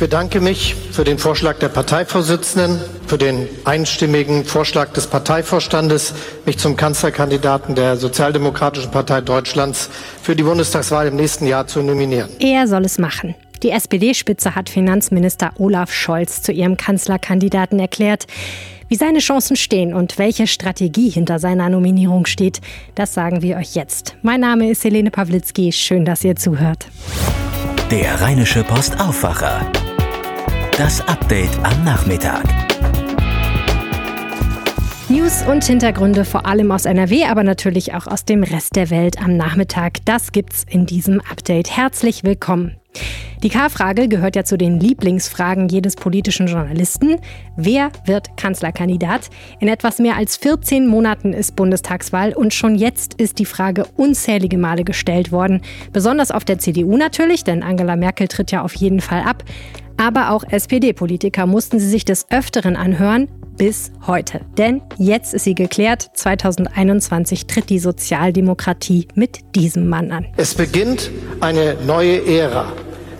bedanke 0.00 0.40
mich 0.40 0.74
für 0.92 1.04
den 1.04 1.18
Vorschlag 1.18 1.58
der 1.58 1.68
Parteivorsitzenden, 1.68 2.80
für 3.06 3.18
den 3.18 3.46
einstimmigen 3.64 4.44
Vorschlag 4.44 4.92
des 4.94 5.06
Parteivorstandes, 5.06 6.14
mich 6.46 6.58
zum 6.58 6.74
Kanzlerkandidaten 6.74 7.74
der 7.74 7.98
Sozialdemokratischen 7.98 8.90
Partei 8.90 9.20
Deutschlands 9.20 9.90
für 10.22 10.34
die 10.34 10.42
Bundestagswahl 10.42 11.06
im 11.06 11.16
nächsten 11.16 11.46
Jahr 11.46 11.66
zu 11.66 11.82
nominieren. 11.82 12.30
Er 12.40 12.66
soll 12.66 12.86
es 12.86 12.98
machen. 12.98 13.34
Die 13.62 13.70
SPD-Spitze 13.70 14.54
hat 14.54 14.70
Finanzminister 14.70 15.52
Olaf 15.58 15.92
Scholz 15.92 16.40
zu 16.40 16.50
ihrem 16.50 16.78
Kanzlerkandidaten 16.78 17.78
erklärt. 17.78 18.26
Wie 18.88 18.96
seine 18.96 19.18
Chancen 19.18 19.54
stehen 19.54 19.92
und 19.92 20.16
welche 20.16 20.46
Strategie 20.46 21.10
hinter 21.10 21.38
seiner 21.38 21.68
Nominierung 21.68 22.24
steht, 22.24 22.62
das 22.94 23.12
sagen 23.12 23.42
wir 23.42 23.58
euch 23.58 23.74
jetzt. 23.74 24.16
Mein 24.22 24.40
Name 24.40 24.70
ist 24.70 24.82
Helene 24.82 25.10
Pawlitzki. 25.10 25.72
Schön, 25.72 26.06
dass 26.06 26.24
ihr 26.24 26.36
zuhört. 26.36 26.86
Der 27.90 28.20
Rheinische 28.20 28.64
Post 28.64 28.98
Aufwacher. 28.98 29.70
Das 30.80 31.06
Update 31.08 31.50
am 31.62 31.84
Nachmittag. 31.84 32.42
News 35.10 35.42
und 35.46 35.62
Hintergründe 35.62 36.24
vor 36.24 36.46
allem 36.46 36.72
aus 36.72 36.86
NRW, 36.86 37.26
aber 37.26 37.42
natürlich 37.42 37.92
auch 37.92 38.06
aus 38.06 38.24
dem 38.24 38.42
Rest 38.42 38.76
der 38.76 38.88
Welt 38.88 39.22
am 39.22 39.36
Nachmittag. 39.36 39.98
Das 40.06 40.32
gibt's 40.32 40.64
in 40.66 40.86
diesem 40.86 41.20
Update. 41.20 41.76
Herzlich 41.76 42.24
willkommen. 42.24 42.80
Die 43.42 43.48
K-Frage 43.48 44.06
gehört 44.08 44.36
ja 44.36 44.44
zu 44.44 44.58
den 44.58 44.80
Lieblingsfragen 44.80 45.68
jedes 45.68 45.96
politischen 45.96 46.46
Journalisten. 46.46 47.16
Wer 47.56 47.90
wird 48.04 48.36
Kanzlerkandidat? 48.36 49.30
In 49.60 49.68
etwas 49.68 49.98
mehr 49.98 50.16
als 50.16 50.36
14 50.36 50.86
Monaten 50.86 51.32
ist 51.32 51.56
Bundestagswahl 51.56 52.34
und 52.34 52.52
schon 52.52 52.74
jetzt 52.74 53.14
ist 53.14 53.38
die 53.38 53.46
Frage 53.46 53.86
unzählige 53.96 54.58
Male 54.58 54.84
gestellt 54.84 55.32
worden. 55.32 55.62
Besonders 55.90 56.30
auf 56.30 56.44
der 56.44 56.58
CDU 56.58 56.98
natürlich, 56.98 57.42
denn 57.42 57.62
Angela 57.62 57.96
Merkel 57.96 58.28
tritt 58.28 58.50
ja 58.50 58.62
auf 58.62 58.74
jeden 58.76 59.00
Fall 59.00 59.22
ab. 59.22 59.42
Aber 60.00 60.30
auch 60.30 60.44
SPD-Politiker 60.48 61.44
mussten 61.44 61.78
sie 61.78 61.86
sich 61.86 62.06
des 62.06 62.24
Öfteren 62.30 62.74
anhören, 62.74 63.28
bis 63.58 63.92
heute. 64.06 64.40
Denn 64.56 64.80
jetzt 64.96 65.34
ist 65.34 65.44
sie 65.44 65.54
geklärt. 65.54 66.08
2021 66.14 67.46
tritt 67.46 67.68
die 67.68 67.78
Sozialdemokratie 67.78 69.08
mit 69.14 69.54
diesem 69.54 69.90
Mann 69.90 70.10
an. 70.10 70.26
Es 70.38 70.54
beginnt 70.54 71.10
eine 71.42 71.76
neue 71.86 72.24
Ära. 72.24 72.72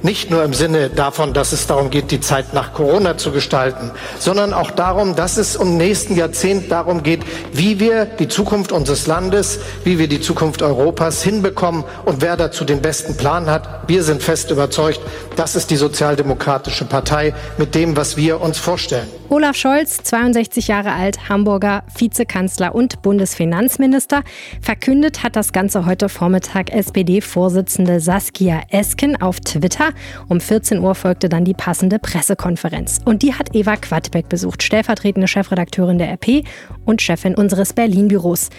Nicht 0.02 0.30
nur 0.30 0.42
im 0.44 0.54
Sinne 0.54 0.88
davon, 0.88 1.34
dass 1.34 1.52
es 1.52 1.66
darum 1.66 1.90
geht, 1.90 2.10
die 2.10 2.20
Zeit 2.20 2.54
nach 2.54 2.72
Corona 2.72 3.18
zu 3.18 3.32
gestalten, 3.32 3.90
sondern 4.18 4.54
auch 4.54 4.70
darum, 4.70 5.14
dass 5.14 5.36
es 5.36 5.56
im 5.56 5.76
nächsten 5.76 6.16
Jahrzehnt 6.16 6.70
darum 6.70 7.02
geht, 7.02 7.20
wie 7.52 7.80
wir 7.80 8.06
die 8.06 8.28
Zukunft 8.28 8.72
unseres 8.72 9.06
Landes, 9.06 9.60
wie 9.84 9.98
wir 9.98 10.08
die 10.08 10.20
Zukunft 10.20 10.62
Europas 10.62 11.22
hinbekommen 11.22 11.84
und 12.06 12.22
wer 12.22 12.38
dazu 12.38 12.64
den 12.64 12.80
besten 12.80 13.16
Plan 13.16 13.50
hat. 13.50 13.88
Wir 13.88 14.02
sind 14.02 14.22
fest 14.22 14.50
überzeugt, 14.50 15.00
das 15.36 15.54
ist 15.54 15.70
die 15.70 15.76
Sozialdemokratische 15.76 16.86
Partei 16.86 17.34
mit 17.58 17.74
dem, 17.74 17.96
was 17.96 18.16
wir 18.16 18.40
uns 18.40 18.56
vorstellen. 18.58 19.08
Olaf 19.28 19.54
Scholz, 19.54 20.02
62 20.02 20.66
Jahre 20.66 20.92
alt, 20.92 21.28
Hamburger 21.28 21.84
Vizekanzler 21.96 22.74
und 22.74 23.00
Bundesfinanzminister, 23.02 24.22
verkündet 24.60 25.22
hat 25.22 25.36
das 25.36 25.52
Ganze 25.52 25.86
heute 25.86 26.08
Vormittag 26.08 26.70
SPD-Vorsitzende 26.72 28.00
Saskia 28.00 28.62
Esken 28.70 29.22
auf 29.22 29.38
Twitter. 29.38 29.89
Um 30.28 30.40
14 30.40 30.78
Uhr 30.78 30.94
folgte 30.94 31.28
dann 31.28 31.44
die 31.44 31.54
passende 31.54 31.98
Pressekonferenz. 31.98 33.00
Und 33.04 33.22
die 33.22 33.34
hat 33.34 33.54
Eva 33.54 33.76
Quadbeck 33.76 34.28
besucht, 34.28 34.62
stellvertretende 34.62 35.28
Chefredakteurin 35.28 35.98
der 35.98 36.10
RP 36.12 36.44
und 36.84 37.02
Chefin 37.02 37.34
unseres 37.34 37.72
Berlin-Büros. 37.72 38.50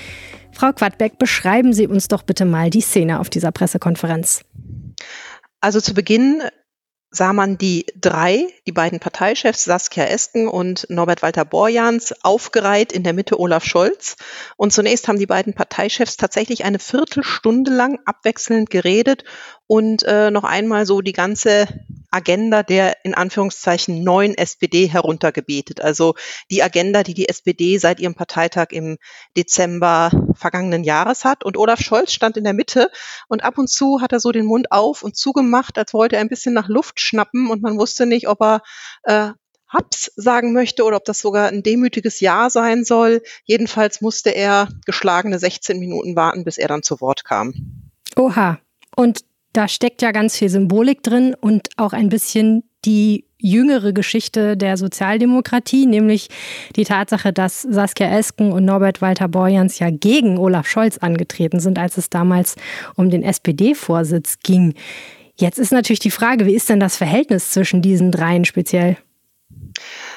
Frau 0.52 0.74
Quadbeck, 0.74 1.18
beschreiben 1.18 1.74
Sie 1.74 1.88
uns 1.88 2.08
doch 2.08 2.24
bitte 2.24 2.46
mal 2.46 2.70
die 2.70 2.82
Szene 2.82 3.20
auf 3.20 3.30
dieser 3.30 3.52
Pressekonferenz. 3.52 4.44
Also 5.62 5.80
zu 5.80 5.94
Beginn 5.94 6.42
sah 7.12 7.34
man 7.34 7.58
die 7.58 7.86
drei, 8.00 8.48
die 8.66 8.72
beiden 8.72 9.00
Parteichefs 9.00 9.66
Saskia 9.66 10.06
Esken 10.06 10.48
und 10.48 10.88
Norbert 10.90 11.22
Walter 11.22 11.44
Borjans, 11.44 12.16
aufgereiht 12.24 12.94
in 12.94 13.04
der 13.04 13.12
Mitte 13.12 13.38
Olaf 13.38 13.66
Scholz. 13.66 14.16
Und 14.56 14.72
zunächst 14.72 15.10
haben 15.10 15.20
die 15.20 15.26
beiden 15.26 15.54
Parteichefs 15.54 16.16
tatsächlich 16.16 16.64
eine 16.64 16.80
Viertelstunde 16.80 17.72
lang 17.72 18.00
abwechselnd 18.06 18.70
geredet 18.70 19.26
und 19.72 20.04
äh, 20.04 20.32
noch 20.32 20.44
einmal 20.44 20.86
so 20.86 21.00
die 21.00 21.14
ganze 21.14 21.66
Agenda 22.10 22.62
der 22.62 23.06
in 23.06 23.14
Anführungszeichen 23.14 24.04
neuen 24.04 24.36
SPD 24.38 24.88
heruntergebetet. 24.88 25.80
Also 25.80 26.16
die 26.50 26.62
Agenda, 26.62 27.04
die 27.04 27.14
die 27.14 27.30
SPD 27.30 27.78
seit 27.78 28.02
ihrem 28.02 28.14
Parteitag 28.14 28.72
im 28.72 28.98
Dezember 29.38 30.12
vergangenen 30.34 30.84
Jahres 30.84 31.24
hat. 31.24 31.46
Und 31.46 31.56
Olaf 31.56 31.80
Scholz 31.80 32.12
stand 32.12 32.36
in 32.36 32.44
der 32.44 32.52
Mitte 32.52 32.92
und 33.30 33.46
ab 33.46 33.58
und 33.58 33.70
zu 33.70 34.02
hat 34.02 34.12
er 34.12 34.20
so 34.20 34.34
den 34.34 34.46
Mund 34.46 34.74
auf 34.74 35.04
und 35.04 35.16
zugemacht, 35.16 35.78
als 35.78 35.94
wollte 35.94 36.18
er 36.18 36.22
ein 36.22 36.28
bisschen 36.28 36.54
nach 36.54 36.68
Luft 36.68 37.00
schnappen 37.00 37.50
und 37.50 37.62
man 37.62 37.80
wusste 37.80 38.06
nicht, 38.06 38.28
ob 38.28 38.42
er 38.42 38.62
äh, 39.04 39.30
Haps 39.70 40.12
sagen 40.18 40.52
möchte 40.52 40.84
oder 40.84 40.98
ob 40.98 41.06
das 41.06 41.20
sogar 41.20 41.48
ein 41.48 41.64
demütiges 41.64 42.20
Ja 42.20 42.50
sein 42.50 42.84
soll. 42.84 43.22
Jedenfalls 43.46 44.02
musste 44.02 44.32
er 44.32 44.68
geschlagene 44.86 45.40
16 45.40 45.80
Minuten 45.80 46.18
warten, 46.18 46.44
bis 46.44 46.58
er 46.58 46.68
dann 46.68 46.84
zu 46.84 47.00
Wort 47.00 47.24
kam. 47.24 47.54
Oha. 48.18 48.60
Und 48.98 49.22
da 49.54 49.68
steckt 49.68 50.02
ja 50.02 50.12
ganz 50.12 50.38
viel 50.38 50.50
Symbolik 50.50 51.04
drin 51.04 51.36
und 51.40 51.70
auch 51.78 51.94
ein 51.94 52.10
bisschen 52.10 52.64
die 52.86 53.26
jüngere 53.38 53.92
Geschichte 53.92 54.56
der 54.56 54.78
Sozialdemokratie, 54.78 55.86
nämlich 55.86 56.30
die 56.76 56.84
Tatsache, 56.84 57.34
dass 57.34 57.62
Saskia 57.62 58.08
Esken 58.18 58.52
und 58.52 58.66
Norbert 58.66 59.02
Walter 59.02 59.28
Borjans 59.28 59.80
ja 59.80 59.90
gegen 59.90 60.38
Olaf 60.38 60.68
Scholz 60.68 60.98
angetreten 61.00 61.60
sind, 61.60 61.80
als 61.80 61.98
es 61.98 62.10
damals 62.10 62.56
um 62.96 63.10
den 63.10 63.24
SPD-Vorsitz 63.24 64.40
ging. 64.44 64.76
Jetzt 65.36 65.58
ist 65.58 65.72
natürlich 65.72 66.00
die 66.00 66.12
Frage, 66.12 66.46
wie 66.46 66.56
ist 66.56 66.70
denn 66.70 66.80
das 66.80 66.98
Verhältnis 66.98 67.52
zwischen 67.52 67.82
diesen 67.82 68.12
dreien 68.12 68.46
speziell? 68.46 68.98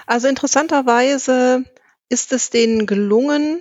Also 0.07 0.29
interessanterweise 0.29 1.65
ist 2.11 2.33
es 2.33 2.51
denen 2.51 2.87
gelungen, 2.87 3.61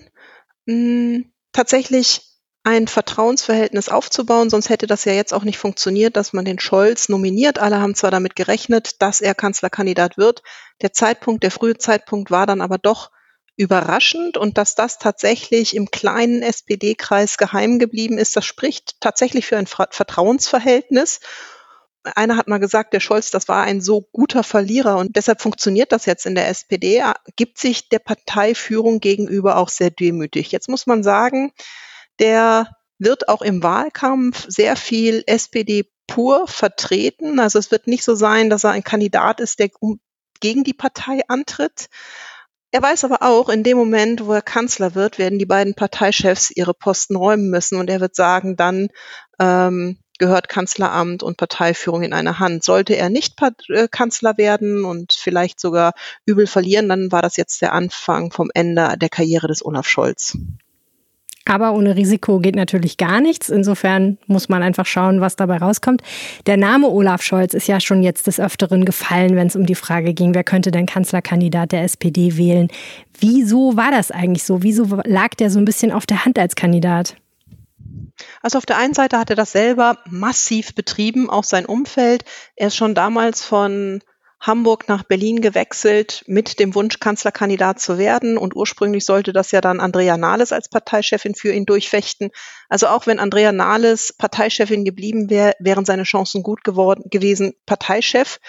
tatsächlich 1.53 2.21
ein 2.63 2.87
Vertrauensverhältnis 2.87 3.89
aufzubauen, 3.89 4.49
sonst 4.49 4.69
hätte 4.69 4.87
das 4.87 5.03
ja 5.03 5.13
jetzt 5.13 5.33
auch 5.33 5.43
nicht 5.43 5.57
funktioniert, 5.57 6.15
dass 6.15 6.31
man 6.31 6.45
den 6.45 6.59
Scholz 6.59 7.09
nominiert. 7.09 7.59
Alle 7.59 7.81
haben 7.81 7.93
zwar 7.93 8.11
damit 8.11 8.35
gerechnet, 8.35 9.01
dass 9.01 9.19
er 9.19 9.35
Kanzlerkandidat 9.35 10.17
wird. 10.17 10.43
Der 10.81 10.93
Zeitpunkt, 10.93 11.43
der 11.43 11.51
frühe 11.51 11.77
Zeitpunkt 11.77 12.31
war 12.31 12.45
dann 12.45 12.61
aber 12.61 12.77
doch 12.77 13.11
überraschend 13.57 14.37
und 14.37 14.57
dass 14.57 14.75
das 14.75 14.97
tatsächlich 14.97 15.75
im 15.75 15.91
kleinen 15.91 16.41
SPD-Kreis 16.41 17.37
geheim 17.37 17.79
geblieben 17.79 18.17
ist, 18.17 18.35
das 18.35 18.45
spricht 18.45 18.99
tatsächlich 18.99 19.45
für 19.45 19.57
ein 19.57 19.67
Vertrauensverhältnis. 19.67 21.19
Einer 22.15 22.37
hat 22.37 22.47
mal 22.47 22.57
gesagt, 22.57 22.93
der 22.93 22.99
Scholz, 22.99 23.29
das 23.29 23.47
war 23.47 23.63
ein 23.63 23.81
so 23.81 24.07
guter 24.11 24.43
Verlierer 24.43 24.97
und 24.97 25.15
deshalb 25.15 25.41
funktioniert 25.41 25.91
das 25.91 26.05
jetzt 26.05 26.25
in 26.25 26.35
der 26.35 26.47
SPD, 26.47 27.03
gibt 27.35 27.57
sich 27.59 27.89
der 27.89 27.99
Parteiführung 27.99 28.99
gegenüber 28.99 29.57
auch 29.57 29.69
sehr 29.69 29.91
demütig. 29.91 30.51
Jetzt 30.51 30.67
muss 30.67 30.87
man 30.87 31.03
sagen, 31.03 31.51
der 32.19 32.69
wird 32.99 33.29
auch 33.29 33.41
im 33.41 33.63
Wahlkampf 33.63 34.45
sehr 34.47 34.75
viel 34.75 35.23
SPD 35.27 35.89
pur 36.07 36.47
vertreten. 36.47 37.39
Also 37.39 37.59
es 37.59 37.71
wird 37.71 37.87
nicht 37.87 38.03
so 38.03 38.15
sein, 38.15 38.49
dass 38.49 38.63
er 38.63 38.71
ein 38.71 38.83
Kandidat 38.83 39.39
ist, 39.39 39.59
der 39.59 39.69
gegen 40.39 40.63
die 40.63 40.73
Partei 40.73 41.21
antritt. 41.27 41.87
Er 42.71 42.81
weiß 42.81 43.03
aber 43.05 43.21
auch, 43.21 43.49
in 43.49 43.63
dem 43.63 43.77
Moment, 43.77 44.25
wo 44.25 44.33
er 44.33 44.41
Kanzler 44.41 44.95
wird, 44.95 45.19
werden 45.19 45.37
die 45.37 45.45
beiden 45.45 45.75
Parteichefs 45.75 46.49
ihre 46.49 46.73
Posten 46.73 47.15
räumen 47.15 47.49
müssen 47.49 47.77
und 47.77 47.89
er 47.89 48.01
wird 48.01 48.15
sagen, 48.15 48.55
dann 48.55 48.89
ähm, 49.39 49.99
gehört 50.17 50.49
Kanzleramt 50.49 51.21
und 51.21 51.37
Parteiführung 51.37 52.01
in 52.01 52.13
eine 52.13 52.39
Hand. 52.39 52.63
Sollte 52.63 52.95
er 52.95 53.09
nicht 53.09 53.35
äh, 53.69 53.87
Kanzler 53.89 54.37
werden 54.37 54.85
und 54.85 55.13
vielleicht 55.13 55.59
sogar 55.59 55.93
übel 56.25 56.47
verlieren, 56.47 56.89
dann 56.89 57.11
war 57.11 57.21
das 57.21 57.37
jetzt 57.37 57.61
der 57.61 57.73
Anfang 57.73 58.31
vom 58.31 58.49
Ende 58.53 58.97
der 58.97 59.09
Karriere 59.09 59.47
des 59.47 59.63
Olaf 59.63 59.87
Scholz. 59.87 60.37
Aber 61.45 61.73
ohne 61.73 61.95
Risiko 61.95 62.39
geht 62.39 62.55
natürlich 62.55 62.97
gar 62.97 63.19
nichts. 63.19 63.49
Insofern 63.49 64.17
muss 64.27 64.47
man 64.47 64.63
einfach 64.63 64.85
schauen, 64.85 65.19
was 65.19 65.35
dabei 65.35 65.57
rauskommt. 65.57 66.01
Der 66.45 66.55
Name 66.55 66.87
Olaf 66.87 67.21
Scholz 67.21 67.53
ist 67.53 67.67
ja 67.67 67.79
schon 67.81 68.01
jetzt 68.01 68.27
des 68.27 68.39
Öfteren 68.39 68.85
gefallen, 68.85 69.35
wenn 69.35 69.47
es 69.47 69.55
um 69.55 69.65
die 69.65 69.75
Frage 69.75 70.13
ging, 70.13 70.33
wer 70.33 70.43
könnte 70.43 70.71
denn 70.71 70.85
Kanzlerkandidat 70.85 71.73
der 71.73 71.83
SPD 71.83 72.37
wählen. 72.37 72.69
Wieso 73.19 73.75
war 73.75 73.91
das 73.91 74.09
eigentlich 74.11 74.43
so? 74.43 74.63
Wieso 74.63 74.85
lag 75.03 75.35
der 75.35 75.49
so 75.49 75.59
ein 75.59 75.65
bisschen 75.65 75.91
auf 75.91 76.05
der 76.05 76.25
Hand 76.25 76.39
als 76.39 76.55
Kandidat? 76.55 77.15
Also 78.41 78.57
auf 78.57 78.65
der 78.65 78.77
einen 78.77 78.93
Seite 78.93 79.17
hat 79.17 79.29
er 79.29 79.35
das 79.35 79.51
selber 79.51 79.97
massiv 80.09 80.75
betrieben, 80.75 81.29
auch 81.29 81.43
sein 81.43 81.65
Umfeld. 81.65 82.23
Er 82.55 82.67
ist 82.67 82.75
schon 82.75 82.95
damals 82.95 83.43
von 83.43 84.01
Hamburg 84.43 84.89
nach 84.89 85.03
Berlin 85.03 85.39
gewechselt 85.39 86.25
mit 86.27 86.59
dem 86.59 86.75
Wunsch, 86.75 86.99
Kanzlerkandidat 86.99 87.79
zu 87.79 87.97
werden. 87.97 88.37
Und 88.37 88.55
ursprünglich 88.57 89.05
sollte 89.05 89.31
das 89.31 89.51
ja 89.51 89.61
dann 89.61 89.79
Andrea 89.79 90.17
Nahles 90.17 90.51
als 90.51 90.67
Parteichefin 90.67 91.33
für 91.33 91.53
ihn 91.53 91.65
durchfechten. 91.65 92.29
Also 92.67 92.87
auch 92.87 93.07
wenn 93.07 93.19
Andrea 93.19 93.53
Nahles 93.53 94.13
Parteichefin 94.17 94.83
geblieben 94.83 95.29
wäre, 95.29 95.53
wären 95.59 95.85
seine 95.85 96.03
Chancen 96.03 96.43
gut 96.43 96.65
geworden, 96.65 97.03
gewesen, 97.09 97.53
Parteichef 97.65 98.39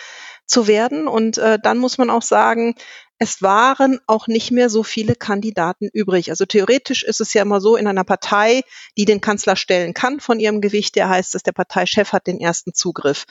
zu 0.47 0.67
werden. 0.67 1.07
Und 1.07 1.39
äh, 1.39 1.61
dann 1.63 1.79
muss 1.79 1.97
man 1.97 2.11
auch 2.11 2.23
sagen, 2.23 2.75
es 3.19 3.41
waren 3.41 4.01
auch 4.09 4.27
nicht 4.27 4.51
mehr 4.51 4.71
so 4.71 4.83
viele 4.83 5.15
Kandidaten 5.15 5.89
übrig. 5.93 6.31
Also 6.31 6.45
theoretisch 6.45 7.05
ist 7.05 7.21
es 7.21 7.33
ja 7.35 7.43
immer 7.43 7.61
so 7.61 7.77
in 7.77 7.87
einer 7.87 8.03
Partei, 8.03 8.63
die 8.99 9.05
den 9.05 9.21
Kanzler 9.21 9.55
stellen 9.55 9.95
kann 9.95 10.19
von 10.19 10.41
ihrem 10.41 10.61
Gewicht, 10.61 10.97
der 10.97 11.09
heißt 11.09 11.37
es, 11.37 11.45
der 11.45 11.53
Parteichef 11.53 12.13
hat 12.13 12.27
den 12.27 12.41
ersten 12.41 12.75
Zugriff. 12.75 13.27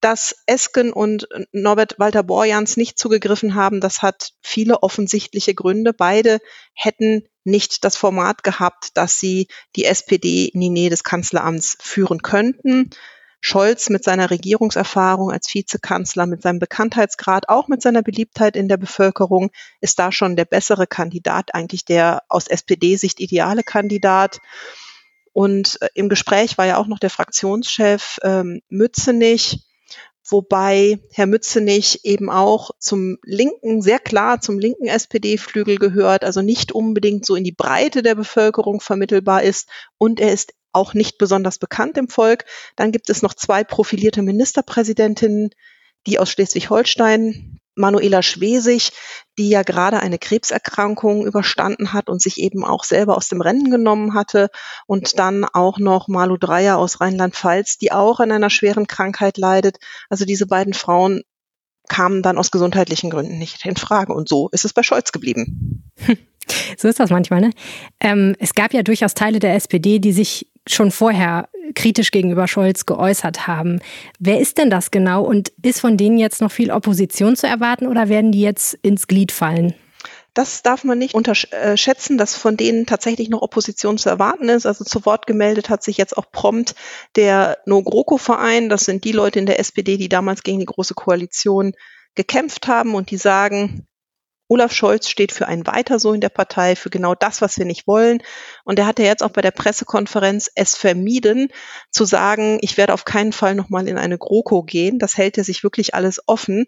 Dass 0.00 0.34
Esken 0.46 0.92
und 0.92 1.28
Norbert 1.52 1.98
Walter 1.98 2.22
Borjans 2.22 2.76
nicht 2.76 2.98
zugegriffen 2.98 3.54
haben, 3.54 3.80
das 3.80 4.02
hat 4.02 4.32
viele 4.42 4.82
offensichtliche 4.82 5.54
Gründe. 5.54 5.92
Beide 5.92 6.40
hätten 6.74 7.28
nicht 7.44 7.84
das 7.84 7.96
Format 7.96 8.42
gehabt, 8.42 8.96
dass 8.96 9.18
sie 9.18 9.48
die 9.76 9.84
SPD 9.84 10.46
in 10.46 10.60
die 10.60 10.70
Nähe 10.70 10.90
des 10.90 11.04
Kanzleramts 11.04 11.76
führen 11.80 12.22
könnten. 12.22 12.90
Scholz 13.44 13.90
mit 13.90 14.04
seiner 14.04 14.30
Regierungserfahrung 14.30 15.32
als 15.32 15.52
Vizekanzler, 15.52 16.26
mit 16.26 16.42
seinem 16.42 16.60
Bekanntheitsgrad, 16.60 17.48
auch 17.48 17.66
mit 17.66 17.82
seiner 17.82 18.02
Beliebtheit 18.02 18.54
in 18.54 18.68
der 18.68 18.76
Bevölkerung, 18.76 19.50
ist 19.80 19.98
da 19.98 20.12
schon 20.12 20.36
der 20.36 20.44
bessere 20.44 20.86
Kandidat, 20.86 21.52
eigentlich 21.52 21.84
der 21.84 22.22
aus 22.28 22.46
SPD-Sicht 22.46 23.18
ideale 23.18 23.64
Kandidat. 23.64 24.38
Und 25.32 25.82
äh, 25.82 25.88
im 25.94 26.08
Gespräch 26.08 26.56
war 26.56 26.66
ja 26.66 26.76
auch 26.76 26.86
noch 26.86 27.00
der 27.00 27.10
Fraktionschef 27.10 28.18
ähm, 28.22 28.62
Mützenich, 28.68 29.58
wobei 30.32 30.98
Herr 31.12 31.26
Mützenich 31.26 32.04
eben 32.04 32.30
auch 32.30 32.70
zum 32.78 33.18
linken, 33.22 33.82
sehr 33.82 33.98
klar 33.98 34.40
zum 34.40 34.58
linken 34.58 34.86
SPD-Flügel 34.86 35.76
gehört, 35.76 36.24
also 36.24 36.42
nicht 36.42 36.72
unbedingt 36.72 37.26
so 37.26 37.36
in 37.36 37.44
die 37.44 37.52
Breite 37.52 38.02
der 38.02 38.14
Bevölkerung 38.14 38.80
vermittelbar 38.80 39.42
ist 39.42 39.68
und 39.98 40.18
er 40.18 40.32
ist 40.32 40.54
auch 40.72 40.94
nicht 40.94 41.18
besonders 41.18 41.58
bekannt 41.58 41.98
im 41.98 42.08
Volk. 42.08 42.46
Dann 42.76 42.92
gibt 42.92 43.10
es 43.10 43.22
noch 43.22 43.34
zwei 43.34 43.62
profilierte 43.62 44.22
Ministerpräsidentinnen, 44.22 45.50
die 46.06 46.18
aus 46.18 46.30
Schleswig-Holstein 46.30 47.60
Manuela 47.74 48.22
Schwesig, 48.22 48.92
die 49.38 49.48
ja 49.48 49.62
gerade 49.62 50.00
eine 50.00 50.18
Krebserkrankung 50.18 51.26
überstanden 51.26 51.92
hat 51.92 52.08
und 52.08 52.20
sich 52.20 52.38
eben 52.38 52.64
auch 52.64 52.84
selber 52.84 53.16
aus 53.16 53.28
dem 53.28 53.40
Rennen 53.40 53.70
genommen 53.70 54.14
hatte. 54.14 54.50
Und 54.86 55.18
dann 55.18 55.44
auch 55.44 55.78
noch 55.78 56.08
Malu 56.08 56.36
Dreyer 56.36 56.78
aus 56.78 57.00
Rheinland-Pfalz, 57.00 57.78
die 57.78 57.92
auch 57.92 58.20
an 58.20 58.32
einer 58.32 58.50
schweren 58.50 58.86
Krankheit 58.86 59.38
leidet. 59.38 59.78
Also 60.10 60.24
diese 60.24 60.46
beiden 60.46 60.74
Frauen 60.74 61.22
kamen 61.88 62.22
dann 62.22 62.38
aus 62.38 62.50
gesundheitlichen 62.50 63.10
Gründen 63.10 63.38
nicht 63.38 63.64
in 63.64 63.76
Frage. 63.76 64.14
Und 64.14 64.28
so 64.28 64.48
ist 64.50 64.64
es 64.64 64.72
bei 64.72 64.82
Scholz 64.82 65.12
geblieben. 65.12 65.90
So 66.76 66.88
ist 66.88 66.98
das 66.98 67.10
manchmal, 67.10 67.40
ne? 67.40 67.50
Ähm, 68.00 68.34
es 68.40 68.54
gab 68.54 68.74
ja 68.74 68.82
durchaus 68.82 69.14
Teile 69.14 69.38
der 69.38 69.54
SPD, 69.54 70.00
die 70.00 70.12
sich 70.12 70.48
schon 70.68 70.90
vorher 70.90 71.48
kritisch 71.74 72.10
gegenüber 72.10 72.48
Scholz 72.48 72.86
geäußert 72.86 73.46
haben. 73.46 73.80
Wer 74.18 74.40
ist 74.40 74.58
denn 74.58 74.70
das 74.70 74.90
genau 74.90 75.22
und 75.24 75.52
ist 75.62 75.80
von 75.80 75.96
denen 75.96 76.18
jetzt 76.18 76.40
noch 76.40 76.52
viel 76.52 76.70
Opposition 76.70 77.36
zu 77.36 77.46
erwarten 77.46 77.86
oder 77.86 78.08
werden 78.08 78.32
die 78.32 78.42
jetzt 78.42 78.74
ins 78.82 79.06
Glied 79.06 79.32
fallen? 79.32 79.74
Das 80.34 80.62
darf 80.62 80.82
man 80.82 80.98
nicht 80.98 81.14
unterschätzen, 81.14 82.16
dass 82.16 82.36
von 82.36 82.56
denen 82.56 82.86
tatsächlich 82.86 83.28
noch 83.28 83.42
Opposition 83.42 83.98
zu 83.98 84.08
erwarten 84.08 84.48
ist. 84.48 84.64
Also 84.64 84.82
zu 84.82 85.04
Wort 85.04 85.26
gemeldet 85.26 85.68
hat 85.68 85.82
sich 85.82 85.98
jetzt 85.98 86.16
auch 86.16 86.30
prompt 86.30 86.74
der 87.16 87.58
No-GroKo-Verein. 87.66 88.70
Das 88.70 88.84
sind 88.84 89.04
die 89.04 89.12
Leute 89.12 89.38
in 89.38 89.46
der 89.46 89.60
SPD, 89.60 89.98
die 89.98 90.08
damals 90.08 90.42
gegen 90.42 90.58
die 90.60 90.66
Große 90.66 90.94
Koalition 90.94 91.74
gekämpft 92.14 92.66
haben 92.66 92.94
und 92.94 93.10
die 93.10 93.18
sagen, 93.18 93.86
Olaf 94.52 94.74
Scholz 94.74 95.08
steht 95.08 95.32
für 95.32 95.48
ein 95.48 95.66
Weiter 95.66 95.98
so 95.98 96.12
in 96.12 96.20
der 96.20 96.28
Partei, 96.28 96.76
für 96.76 96.90
genau 96.90 97.14
das, 97.14 97.40
was 97.40 97.56
wir 97.56 97.64
nicht 97.64 97.86
wollen. 97.86 98.22
Und 98.64 98.78
er 98.78 98.84
hat 98.84 98.98
ja 98.98 99.06
jetzt 99.06 99.22
auch 99.22 99.30
bei 99.30 99.40
der 99.40 99.50
Pressekonferenz 99.50 100.50
es 100.54 100.76
vermieden, 100.76 101.48
zu 101.90 102.04
sagen, 102.04 102.58
ich 102.60 102.76
werde 102.76 102.92
auf 102.92 103.06
keinen 103.06 103.32
Fall 103.32 103.54
nochmal 103.54 103.88
in 103.88 103.96
eine 103.96 104.18
GroKo 104.18 104.62
gehen. 104.62 104.98
Das 104.98 105.16
hält 105.16 105.38
er 105.38 105.44
sich 105.44 105.62
wirklich 105.62 105.94
alles 105.94 106.20
offen. 106.26 106.66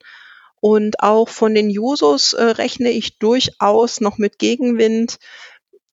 Und 0.61 1.01
auch 1.01 1.29
von 1.29 1.55
den 1.55 1.69
Jusos 1.69 2.33
äh, 2.33 2.43
rechne 2.43 2.89
ich 2.89 3.19
durchaus 3.19 4.01
noch 4.01 4.17
mit 4.17 4.39
Gegenwind. 4.39 5.19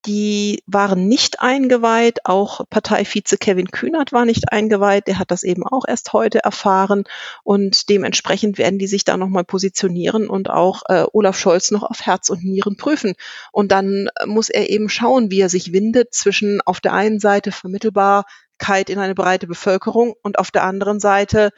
Die 0.07 0.63
waren 0.65 1.07
nicht 1.07 1.41
eingeweiht. 1.41 2.25
Auch 2.25 2.61
Parteivize 2.69 3.37
Kevin 3.37 3.69
Kühnert 3.69 4.11
war 4.11 4.25
nicht 4.25 4.51
eingeweiht. 4.51 5.05
Der 5.07 5.19
hat 5.19 5.29
das 5.29 5.43
eben 5.43 5.63
auch 5.65 5.83
erst 5.87 6.11
heute 6.13 6.43
erfahren. 6.43 7.03
Und 7.43 7.87
dementsprechend 7.89 8.57
werden 8.57 8.79
die 8.79 8.87
sich 8.87 9.03
da 9.03 9.15
nochmal 9.17 9.43
positionieren 9.43 10.27
und 10.27 10.49
auch 10.49 10.81
äh, 10.87 11.05
Olaf 11.13 11.37
Scholz 11.37 11.69
noch 11.69 11.83
auf 11.83 12.01
Herz 12.01 12.29
und 12.29 12.43
Nieren 12.43 12.77
prüfen. 12.77 13.13
Und 13.51 13.71
dann 13.71 14.09
muss 14.25 14.49
er 14.49 14.69
eben 14.69 14.89
schauen, 14.89 15.29
wie 15.29 15.41
er 15.41 15.49
sich 15.49 15.71
windet 15.71 16.13
zwischen 16.15 16.61
auf 16.61 16.79
der 16.79 16.93
einen 16.93 17.19
Seite 17.19 17.51
Vermittelbarkeit 17.51 18.89
in 18.89 18.97
eine 18.97 19.13
breite 19.13 19.45
Bevölkerung 19.45 20.15
und 20.23 20.39
auf 20.39 20.49
der 20.49 20.63
anderen 20.63 20.99
Seite 20.99 21.51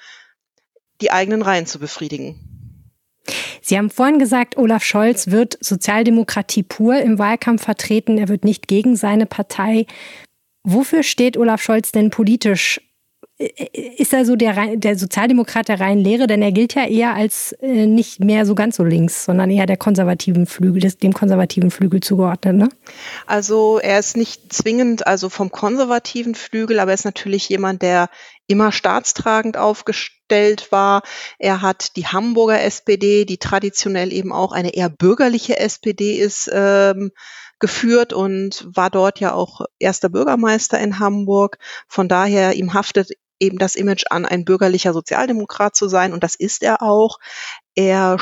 die 0.99 1.11
eigenen 1.11 1.41
Reihen 1.43 1.65
zu 1.65 1.79
befriedigen. 1.79 2.52
Sie 3.65 3.77
haben 3.77 3.89
vorhin 3.89 4.19
gesagt, 4.19 4.57
Olaf 4.57 4.83
Scholz 4.83 5.27
wird 5.27 5.57
Sozialdemokratie 5.61 6.63
pur 6.63 6.97
im 6.97 7.17
Wahlkampf 7.17 7.63
vertreten. 7.63 8.17
Er 8.17 8.27
wird 8.27 8.43
nicht 8.43 8.67
gegen 8.67 8.97
seine 8.97 9.25
Partei. 9.25 9.85
Wofür 10.63 11.01
steht 11.01 11.37
Olaf 11.37 11.61
Scholz 11.61 11.93
denn 11.93 12.09
politisch? 12.09 12.81
Ist 13.37 14.13
er 14.13 14.25
so 14.25 14.35
der, 14.35 14.75
der 14.75 14.97
Sozialdemokrat 14.97 15.69
der 15.69 15.79
reinen 15.79 16.03
Lehre? 16.03 16.27
Denn 16.27 16.41
er 16.41 16.51
gilt 16.51 16.75
ja 16.75 16.85
eher 16.85 17.15
als 17.15 17.53
äh, 17.61 17.87
nicht 17.87 18.19
mehr 18.19 18.45
so 18.45 18.53
ganz 18.53 18.75
so 18.75 18.83
links, 18.83 19.23
sondern 19.25 19.49
eher 19.49 19.65
der 19.65 19.77
konservativen 19.77 20.45
Flügel, 20.45 20.81
dem 20.91 21.13
konservativen 21.13 21.71
Flügel 21.71 22.01
zugeordnet. 22.01 22.55
Ne? 22.55 22.69
Also 23.25 23.79
er 23.79 23.97
ist 23.97 24.17
nicht 24.17 24.53
zwingend 24.53 25.07
also 25.07 25.29
vom 25.29 25.51
konservativen 25.51 26.35
Flügel, 26.35 26.79
aber 26.79 26.91
er 26.91 26.95
ist 26.95 27.05
natürlich 27.05 27.47
jemand, 27.47 27.81
der 27.81 28.09
immer 28.47 28.71
staatstragend 28.71 29.57
aufgestellt 29.57 30.71
war. 30.71 31.01
Er 31.39 31.61
hat 31.61 31.95
die 31.95 32.07
Hamburger 32.07 32.61
SPD, 32.61 33.25
die 33.25 33.37
traditionell 33.37 34.11
eben 34.11 34.31
auch 34.31 34.51
eine 34.51 34.73
eher 34.73 34.89
bürgerliche 34.89 35.57
SPD 35.57 36.13
ist, 36.13 36.49
ähm, 36.53 37.11
geführt 37.59 38.11
und 38.11 38.67
war 38.75 38.89
dort 38.89 39.19
ja 39.19 39.33
auch 39.33 39.61
erster 39.79 40.09
Bürgermeister 40.09 40.79
in 40.79 40.99
Hamburg. 40.99 41.57
Von 41.87 42.09
daher, 42.09 42.55
ihm 42.55 42.73
haftet 42.73 43.11
eben 43.39 43.57
das 43.57 43.75
Image 43.75 44.05
an, 44.09 44.25
ein 44.25 44.45
bürgerlicher 44.45 44.93
Sozialdemokrat 44.93 45.75
zu 45.75 45.87
sein 45.87 46.13
und 46.13 46.23
das 46.23 46.35
ist 46.35 46.63
er 46.63 46.81
auch. 46.81 47.19
Er 47.75 48.17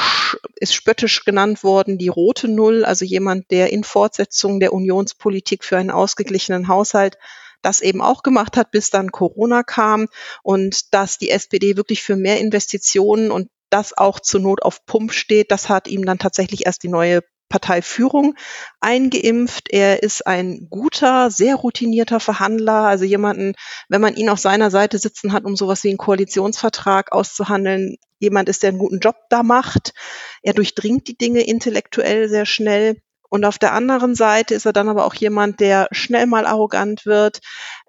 ist 0.55 0.73
spöttisch 0.73 1.25
genannt 1.25 1.63
worden, 1.63 1.97
die 1.97 2.07
rote 2.07 2.47
Null, 2.47 2.85
also 2.85 3.03
jemand, 3.03 3.51
der 3.51 3.71
in 3.71 3.83
Fortsetzung 3.83 4.59
der 4.59 4.73
Unionspolitik 4.73 5.63
für 5.63 5.77
einen 5.77 5.91
ausgeglichenen 5.91 6.67
Haushalt 6.67 7.17
das 7.61 7.81
eben 7.81 8.01
auch 8.01 8.23
gemacht 8.23 8.57
hat, 8.57 8.71
bis 8.71 8.89
dann 8.89 9.11
Corona 9.11 9.63
kam 9.63 10.07
und 10.43 10.93
dass 10.93 11.17
die 11.17 11.29
SPD 11.29 11.77
wirklich 11.77 12.03
für 12.03 12.15
mehr 12.15 12.39
Investitionen 12.39 13.31
und 13.31 13.49
das 13.69 13.97
auch 13.97 14.19
zur 14.19 14.41
Not 14.41 14.63
auf 14.63 14.85
Pump 14.85 15.13
steht, 15.13 15.51
das 15.51 15.69
hat 15.69 15.87
ihm 15.87 16.05
dann 16.05 16.19
tatsächlich 16.19 16.65
erst 16.65 16.83
die 16.83 16.89
neue 16.89 17.21
Parteiführung 17.51 18.35
eingeimpft. 18.79 19.67
Er 19.69 20.01
ist 20.01 20.25
ein 20.25 20.67
guter, 20.69 21.29
sehr 21.29 21.55
routinierter 21.55 22.19
Verhandler, 22.19 22.85
also 22.85 23.05
jemanden, 23.05 23.53
wenn 23.89 24.01
man 24.01 24.15
ihn 24.15 24.29
auf 24.29 24.39
seiner 24.39 24.71
Seite 24.71 24.97
sitzen 24.97 25.33
hat, 25.33 25.43
um 25.43 25.55
sowas 25.55 25.83
wie 25.83 25.89
einen 25.89 25.97
Koalitionsvertrag 25.97 27.11
auszuhandeln, 27.11 27.97
jemand 28.19 28.49
ist, 28.49 28.63
der 28.63 28.69
einen 28.69 28.79
guten 28.79 28.99
Job 28.99 29.15
da 29.29 29.43
macht. 29.43 29.93
Er 30.41 30.53
durchdringt 30.53 31.07
die 31.07 31.17
Dinge 31.17 31.41
intellektuell 31.41 32.29
sehr 32.29 32.45
schnell. 32.45 33.01
Und 33.31 33.45
auf 33.45 33.57
der 33.57 33.71
anderen 33.71 34.13
Seite 34.13 34.53
ist 34.55 34.65
er 34.65 34.73
dann 34.73 34.89
aber 34.89 35.05
auch 35.05 35.13
jemand, 35.13 35.61
der 35.61 35.87
schnell 35.91 36.25
mal 36.25 36.45
arrogant 36.45 37.05
wird, 37.05 37.39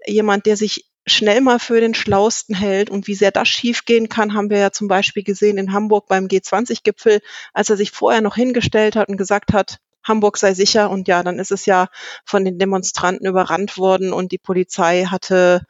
jemand, 0.07 0.47
der 0.47 0.57
sich 0.57 0.89
schnell 1.05 1.41
mal 1.41 1.59
für 1.59 1.81
den 1.81 1.95
Schlausten 1.95 2.55
hält. 2.55 2.91
Und 2.91 3.09
wie 3.09 3.17
sehr 3.17 3.33
das 3.33 3.49
schiefgehen 3.49 4.09
kann, 4.09 4.35
haben 4.35 4.51
wir 4.51 4.59
ja 4.59 4.71
zum 4.71 4.87
Beispiel 4.87 5.25
gesehen 5.25 5.59
in 5.59 5.73
Hamburg 5.73 6.07
beim 6.07 6.27
G20-Gipfel, 6.27 7.21
als 7.53 7.71
er 7.71 7.77
sich 7.77 7.91
vorher 7.91 8.21
noch 8.21 8.37
hingestellt 8.37 8.95
hat 8.95 9.09
und 9.09 9.17
gesagt 9.17 9.53
hat, 9.53 9.79
Hamburg 10.05 10.39
sei 10.39 10.55
sicher. 10.55 10.91
Und 10.91 11.09
ja, 11.09 11.25
dann 11.25 11.41
ist 11.41 11.51
es 11.51 11.67
ja 11.67 11.89
von 12.25 12.45
den 12.45 12.61
Demonstranten 12.61 13.27
überrannt 13.27 13.79
worden 13.79 14.13
und 14.13 14.31
die 14.31 14.39
Polizei 14.39 15.07
hatte 15.07 15.63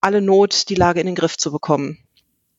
alle 0.00 0.22
Not, 0.22 0.68
die 0.68 0.76
Lage 0.76 1.00
in 1.00 1.06
den 1.06 1.16
Griff 1.16 1.36
zu 1.36 1.50
bekommen. 1.50 1.98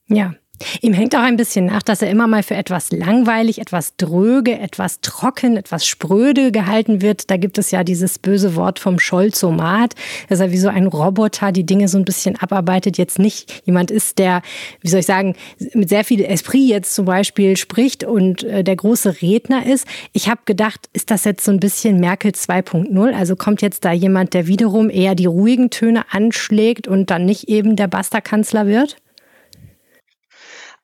Ja, 0.08 0.34
Ihm 0.82 0.94
hängt 0.94 1.16
auch 1.16 1.22
ein 1.22 1.38
bisschen 1.38 1.66
nach, 1.68 1.82
dass 1.82 2.01
er 2.01 2.10
immer 2.10 2.28
mal 2.28 2.44
für 2.44 2.56
etwas 2.56 2.92
langweilig, 2.92 3.60
etwas 3.60 3.96
dröge, 3.96 4.60
etwas 4.60 5.00
trocken, 5.01 5.58
etwas 5.58 5.86
spröde 5.86 6.51
gehalten 6.51 7.01
wird. 7.01 7.30
Da 7.30 7.38
gibt 7.38 7.58
es 7.58 7.72
ja 7.72 7.84
dieses 7.84 8.20
böse 8.20 8.56
Wort 8.56 8.80
vom 8.80 9.00
Scholzomat, 9.00 9.96
dass 10.28 10.39
er 10.39 10.51
wie 10.51 10.58
so 10.58 10.68
ein 10.68 10.88
Roboter 10.88 11.51
die 11.51 11.66
Dinge 11.66 11.88
so 11.88 11.98
ein 11.98 12.06
bisschen 12.06 12.36
abarbeitet, 12.36 12.98
jetzt 12.98 13.20
nicht 13.20 13.62
jemand 13.66 13.92
ist, 13.92 14.20
der, 14.20 14.42
wie 14.82 14.89
soll 14.89 15.00
ich 15.00 15.06
sagen, 15.06 15.36
mit 15.74 15.89
sehr 15.89 16.04
viel 16.04 16.24
Esprit 16.24 16.68
jetzt 16.68 16.94
zum 16.94 17.06
Beispiel 17.06 17.56
spricht 17.56 18.04
und 18.04 18.44
äh, 18.44 18.63
der 18.63 18.75
große 18.75 19.22
Redner 19.22 19.66
ist. 19.66 19.88
Ich 20.13 20.30
habe 20.30 20.42
gedacht, 20.46 20.89
ist 20.94 21.10
das 21.12 21.24
jetzt 21.24 21.46
so 21.46 21.51
ein 21.51 21.60
bisschen 21.60 22.00
Merkel 22.00 22.32
2.0? 22.32 23.13
Also 23.13 23.36
kommt 23.36 23.62
jetzt 23.62 23.86
da 23.86 23.92
jemand, 23.92 24.34
der 24.34 24.48
wiederum 24.48 24.89
eher 24.89 25.16
die 25.16 25.25
ruhigen 25.25 25.70
Töne 25.70 26.04
anschlägt 26.12 26.88
und 26.88 27.10
dann 27.10 27.25
nicht 27.25 27.48
eben 27.48 27.75
der 27.75 27.88
Basterkanzler 27.88 28.68
wird? 28.68 28.98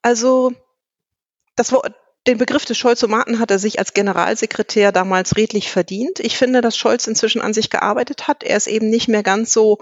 Also 0.06 0.52
das 1.56 1.74
den 2.28 2.38
Begriff 2.38 2.64
des 2.64 2.78
Scholzomaten 2.78 3.40
hat 3.40 3.50
er 3.50 3.58
sich 3.58 3.80
als 3.80 3.94
Generalsekretär 3.94 4.92
damals 4.92 5.36
redlich 5.36 5.72
verdient. 5.72 6.20
Ich 6.20 6.38
finde, 6.38 6.62
dass 6.62 6.78
Scholz 6.78 7.08
inzwischen 7.08 7.42
an 7.42 7.56
sich 7.56 7.72
gearbeitet 7.72 8.28
hat. 8.28 8.44
Er 8.44 8.56
ist 8.56 8.68
eben 8.68 8.92
nicht 8.92 9.08
mehr 9.08 9.24
ganz 9.24 9.52
so 9.52 9.80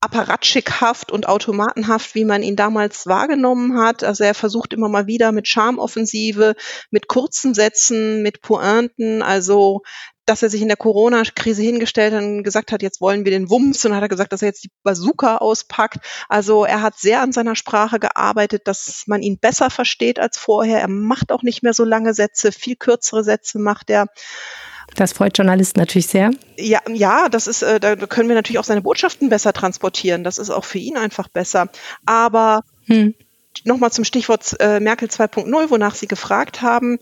apparatschikhaft 0.00 1.12
und 1.12 1.28
automatenhaft, 1.28 2.16
wie 2.16 2.24
man 2.24 2.42
ihn 2.42 2.56
damals 2.56 3.06
wahrgenommen 3.06 3.78
hat. 3.78 4.02
Also 4.02 4.24
er 4.24 4.34
versucht 4.34 4.72
immer 4.72 4.88
mal 4.88 5.06
wieder 5.06 5.30
mit 5.30 5.46
Charmoffensive, 5.46 6.56
mit 6.90 7.06
kurzen 7.06 7.54
Sätzen, 7.54 8.22
mit 8.22 8.40
Pointen, 8.40 9.22
also 9.22 9.82
dass 10.26 10.42
er 10.42 10.50
sich 10.50 10.62
in 10.62 10.68
der 10.68 10.76
Corona-Krise 10.76 11.62
hingestellt 11.62 12.14
hat 12.14 12.22
und 12.22 12.42
gesagt 12.42 12.72
hat, 12.72 12.82
jetzt 12.82 13.00
wollen 13.00 13.24
wir 13.24 13.32
den 13.32 13.50
Wumms 13.50 13.84
und 13.84 13.94
hat 13.94 14.02
er 14.02 14.08
gesagt, 14.08 14.32
dass 14.32 14.42
er 14.42 14.48
jetzt 14.48 14.64
die 14.64 14.70
Bazooka 14.82 15.38
auspackt. 15.38 15.98
Also 16.28 16.64
er 16.64 16.82
hat 16.82 16.98
sehr 16.98 17.20
an 17.20 17.32
seiner 17.32 17.56
Sprache 17.56 17.98
gearbeitet, 17.98 18.62
dass 18.66 19.04
man 19.06 19.22
ihn 19.22 19.38
besser 19.38 19.70
versteht 19.70 20.20
als 20.20 20.38
vorher. 20.38 20.80
Er 20.80 20.88
macht 20.88 21.32
auch 21.32 21.42
nicht 21.42 21.62
mehr 21.62 21.74
so 21.74 21.84
lange 21.84 22.14
Sätze, 22.14 22.52
viel 22.52 22.76
kürzere 22.76 23.24
Sätze 23.24 23.58
macht 23.58 23.90
er. 23.90 24.06
Das 24.94 25.12
freut 25.12 25.38
Journalisten 25.38 25.78
natürlich 25.78 26.08
sehr. 26.08 26.30
Ja, 26.56 26.80
ja, 26.92 27.28
das 27.28 27.46
ist, 27.46 27.62
äh, 27.62 27.78
da 27.78 27.94
können 27.94 28.28
wir 28.28 28.34
natürlich 28.34 28.58
auch 28.58 28.64
seine 28.64 28.82
Botschaften 28.82 29.28
besser 29.28 29.52
transportieren. 29.52 30.24
Das 30.24 30.38
ist 30.38 30.50
auch 30.50 30.64
für 30.64 30.78
ihn 30.78 30.96
einfach 30.96 31.28
besser. 31.28 31.68
Aber 32.06 32.62
hm. 32.86 33.14
nochmal 33.64 33.92
zum 33.92 34.04
Stichwort 34.04 34.56
äh, 34.58 34.80
Merkel 34.80 35.08
2.0, 35.08 35.70
wonach 35.70 35.94
Sie 35.94 36.08
gefragt 36.08 36.62
haben 36.62 36.98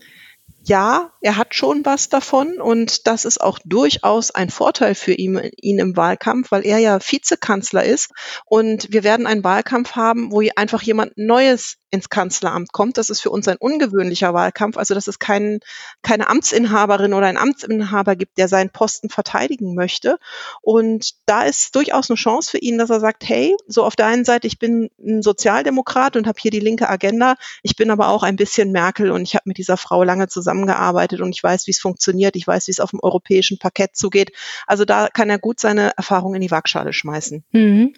ja, 0.63 1.11
er 1.21 1.37
hat 1.37 1.55
schon 1.55 1.85
was 1.85 2.09
davon 2.09 2.59
und 2.61 3.07
das 3.07 3.25
ist 3.25 3.41
auch 3.41 3.59
durchaus 3.65 4.31
ein 4.31 4.49
Vorteil 4.49 4.95
für 4.95 5.13
ihn, 5.13 5.39
ihn 5.61 5.79
im 5.79 5.95
Wahlkampf, 5.97 6.51
weil 6.51 6.65
er 6.65 6.77
ja 6.77 6.99
Vizekanzler 6.99 7.83
ist 7.83 8.11
und 8.45 8.91
wir 8.91 9.03
werden 9.03 9.25
einen 9.25 9.43
Wahlkampf 9.43 9.95
haben, 9.95 10.31
wo 10.31 10.41
einfach 10.55 10.81
jemand 10.81 11.17
Neues 11.17 11.77
ins 11.91 12.09
Kanzleramt 12.09 12.71
kommt. 12.71 12.97
Das 12.97 13.09
ist 13.09 13.21
für 13.21 13.31
uns 13.31 13.47
ein 13.47 13.57
ungewöhnlicher 13.57 14.33
Wahlkampf, 14.33 14.77
also 14.77 14.93
dass 14.93 15.07
es 15.07 15.19
kein, 15.19 15.59
keine 16.01 16.27
Amtsinhaberin 16.29 17.13
oder 17.13 17.27
ein 17.27 17.37
Amtsinhaber 17.37 18.15
gibt, 18.15 18.37
der 18.37 18.47
seinen 18.47 18.69
Posten 18.69 19.09
verteidigen 19.09 19.73
möchte. 19.75 20.19
Und 20.61 21.11
da 21.25 21.43
ist 21.43 21.75
durchaus 21.75 22.09
eine 22.09 22.17
Chance 22.17 22.51
für 22.51 22.57
ihn, 22.59 22.77
dass 22.77 22.89
er 22.89 22.99
sagt, 22.99 23.27
hey, 23.27 23.55
so 23.67 23.83
auf 23.83 23.95
der 23.95 24.07
einen 24.07 24.25
Seite, 24.25 24.47
ich 24.47 24.59
bin 24.59 24.89
ein 24.99 25.21
Sozialdemokrat 25.21 26.15
und 26.15 26.27
habe 26.27 26.39
hier 26.39 26.51
die 26.51 26.59
linke 26.59 26.89
Agenda, 26.89 27.35
ich 27.63 27.75
bin 27.75 27.89
aber 27.91 28.09
auch 28.09 28.23
ein 28.23 28.35
bisschen 28.35 28.71
Merkel 28.71 29.11
und 29.11 29.23
ich 29.23 29.35
habe 29.35 29.43
mit 29.45 29.57
dieser 29.57 29.77
Frau 29.77 30.03
lange 30.03 30.27
zusammengearbeitet 30.49 31.21
und 31.21 31.35
ich 31.35 31.43
weiß, 31.43 31.67
wie 31.67 31.71
es 31.71 31.79
funktioniert, 31.79 32.35
ich 32.35 32.47
weiß, 32.47 32.67
wie 32.67 32.71
es 32.71 32.79
auf 32.79 32.89
dem 32.89 32.99
europäischen 33.01 33.59
Parkett 33.59 33.95
zugeht. 33.95 34.31
Also 34.65 34.83
da 34.85 35.07
kann 35.07 35.29
er 35.29 35.37
gut 35.37 35.59
seine 35.59 35.93
Erfahrung 35.95 36.33
in 36.33 36.41
die 36.41 36.51
Waagschale 36.51 36.91
schmeißen. 36.91 37.43
Mhm. 37.51 37.93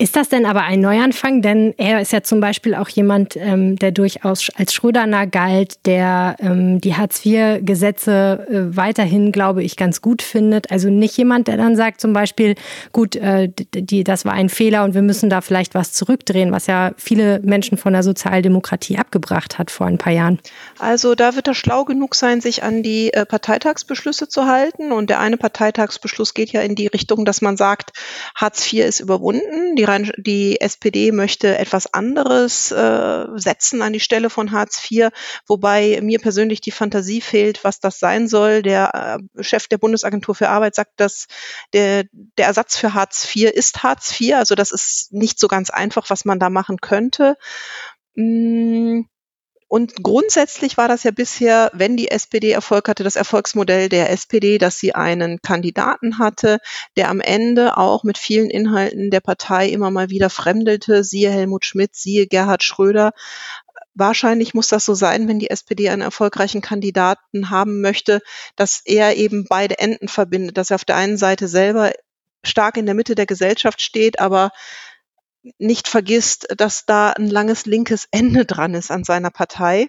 Ist 0.00 0.14
das 0.14 0.28
denn 0.28 0.46
aber 0.46 0.62
ein 0.62 0.80
Neuanfang? 0.80 1.42
Denn 1.42 1.74
er 1.76 2.00
ist 2.00 2.12
ja 2.12 2.22
zum 2.22 2.38
Beispiel 2.38 2.76
auch 2.76 2.88
jemand, 2.88 3.34
ähm, 3.36 3.74
der 3.74 3.90
durchaus 3.90 4.48
als 4.54 4.72
Schröderner 4.72 5.26
galt, 5.26 5.84
der 5.86 6.36
ähm, 6.38 6.80
die 6.80 6.94
Hartz-IV-Gesetze 6.94 8.46
äh, 8.48 8.76
weiterhin, 8.76 9.32
glaube 9.32 9.64
ich, 9.64 9.74
ganz 9.74 10.00
gut 10.00 10.22
findet. 10.22 10.70
Also 10.70 10.88
nicht 10.88 11.16
jemand, 11.16 11.48
der 11.48 11.56
dann 11.56 11.74
sagt 11.74 12.00
zum 12.00 12.12
Beispiel, 12.12 12.54
gut, 12.92 13.16
äh, 13.16 13.48
die, 13.74 14.04
das 14.04 14.24
war 14.24 14.34
ein 14.34 14.50
Fehler 14.50 14.84
und 14.84 14.94
wir 14.94 15.02
müssen 15.02 15.30
da 15.30 15.40
vielleicht 15.40 15.74
was 15.74 15.92
zurückdrehen, 15.92 16.52
was 16.52 16.68
ja 16.68 16.92
viele 16.96 17.40
Menschen 17.40 17.76
von 17.76 17.92
der 17.92 18.04
Sozialdemokratie 18.04 18.98
abgebracht 18.98 19.58
hat 19.58 19.72
vor 19.72 19.88
ein 19.88 19.98
paar 19.98 20.12
Jahren. 20.12 20.38
Also 20.78 21.16
da 21.16 21.34
wird 21.34 21.48
er 21.48 21.54
schlau 21.54 21.84
genug 21.84 22.14
sein, 22.14 22.40
sich 22.40 22.62
an 22.62 22.84
die 22.84 23.12
äh, 23.12 23.26
Parteitagsbeschlüsse 23.26 24.28
zu 24.28 24.46
halten. 24.46 24.92
Und 24.92 25.10
der 25.10 25.18
eine 25.18 25.38
Parteitagsbeschluss 25.38 26.34
geht 26.34 26.52
ja 26.52 26.60
in 26.60 26.76
die 26.76 26.86
Richtung, 26.86 27.24
dass 27.24 27.42
man 27.42 27.56
sagt, 27.56 27.90
Hartz 28.36 28.72
IV 28.72 28.84
ist 28.84 29.00
überwunden. 29.00 29.74
Die 29.74 29.87
rein, 29.88 30.12
die 30.16 30.60
SPD 30.60 31.12
möchte 31.12 31.58
etwas 31.58 31.92
anderes 31.92 32.70
äh, 32.70 33.26
setzen 33.34 33.82
an 33.82 33.92
die 33.92 34.00
Stelle 34.00 34.30
von 34.30 34.52
Hartz 34.52 34.88
IV, 34.90 35.08
wobei 35.46 36.00
mir 36.02 36.18
persönlich 36.18 36.60
die 36.60 36.70
Fantasie 36.70 37.20
fehlt, 37.20 37.64
was 37.64 37.80
das 37.80 37.98
sein 37.98 38.28
soll. 38.28 38.62
Der 38.62 39.18
äh, 39.36 39.42
Chef 39.42 39.66
der 39.66 39.78
Bundesagentur 39.78 40.34
für 40.34 40.48
Arbeit 40.48 40.74
sagt, 40.74 41.00
dass 41.00 41.26
der, 41.72 42.04
der 42.12 42.46
Ersatz 42.46 42.76
für 42.76 42.94
Hartz 42.94 43.34
IV 43.34 43.50
ist 43.50 43.82
Hartz 43.82 44.20
IV. 44.20 44.34
Also 44.34 44.54
das 44.54 44.70
ist 44.70 45.12
nicht 45.12 45.40
so 45.40 45.48
ganz 45.48 45.70
einfach, 45.70 46.10
was 46.10 46.24
man 46.24 46.38
da 46.38 46.50
machen 46.50 46.76
könnte. 46.80 47.36
Mm, 48.14 49.02
und 49.68 50.02
grundsätzlich 50.02 50.78
war 50.78 50.88
das 50.88 51.02
ja 51.02 51.10
bisher, 51.10 51.70
wenn 51.74 51.98
die 51.98 52.10
SPD 52.10 52.50
Erfolg 52.50 52.88
hatte, 52.88 53.04
das 53.04 53.16
Erfolgsmodell 53.16 53.90
der 53.90 54.10
SPD, 54.10 54.56
dass 54.56 54.78
sie 54.78 54.94
einen 54.94 55.42
Kandidaten 55.42 56.18
hatte, 56.18 56.58
der 56.96 57.10
am 57.10 57.20
Ende 57.20 57.76
auch 57.76 58.02
mit 58.02 58.16
vielen 58.16 58.48
Inhalten 58.48 59.10
der 59.10 59.20
Partei 59.20 59.68
immer 59.68 59.90
mal 59.90 60.08
wieder 60.08 60.30
fremdelte, 60.30 61.04
siehe 61.04 61.30
Helmut 61.30 61.66
Schmidt, 61.66 61.94
siehe 61.94 62.26
Gerhard 62.26 62.62
Schröder. 62.62 63.12
Wahrscheinlich 63.94 64.54
muss 64.54 64.68
das 64.68 64.86
so 64.86 64.94
sein, 64.94 65.28
wenn 65.28 65.38
die 65.38 65.50
SPD 65.50 65.90
einen 65.90 66.02
erfolgreichen 66.02 66.62
Kandidaten 66.62 67.50
haben 67.50 67.82
möchte, 67.82 68.22
dass 68.56 68.80
er 68.86 69.16
eben 69.16 69.44
beide 69.44 69.78
Enden 69.78 70.08
verbindet, 70.08 70.56
dass 70.56 70.70
er 70.70 70.76
auf 70.76 70.86
der 70.86 70.96
einen 70.96 71.18
Seite 71.18 71.46
selber 71.46 71.92
stark 72.42 72.78
in 72.78 72.86
der 72.86 72.94
Mitte 72.94 73.14
der 73.14 73.26
Gesellschaft 73.26 73.82
steht, 73.82 74.18
aber 74.20 74.50
nicht 75.58 75.88
vergisst, 75.88 76.48
dass 76.56 76.84
da 76.86 77.10
ein 77.10 77.28
langes 77.28 77.66
linkes 77.66 78.08
Ende 78.10 78.44
dran 78.44 78.74
ist 78.74 78.90
an 78.90 79.04
seiner 79.04 79.30
Partei. 79.30 79.88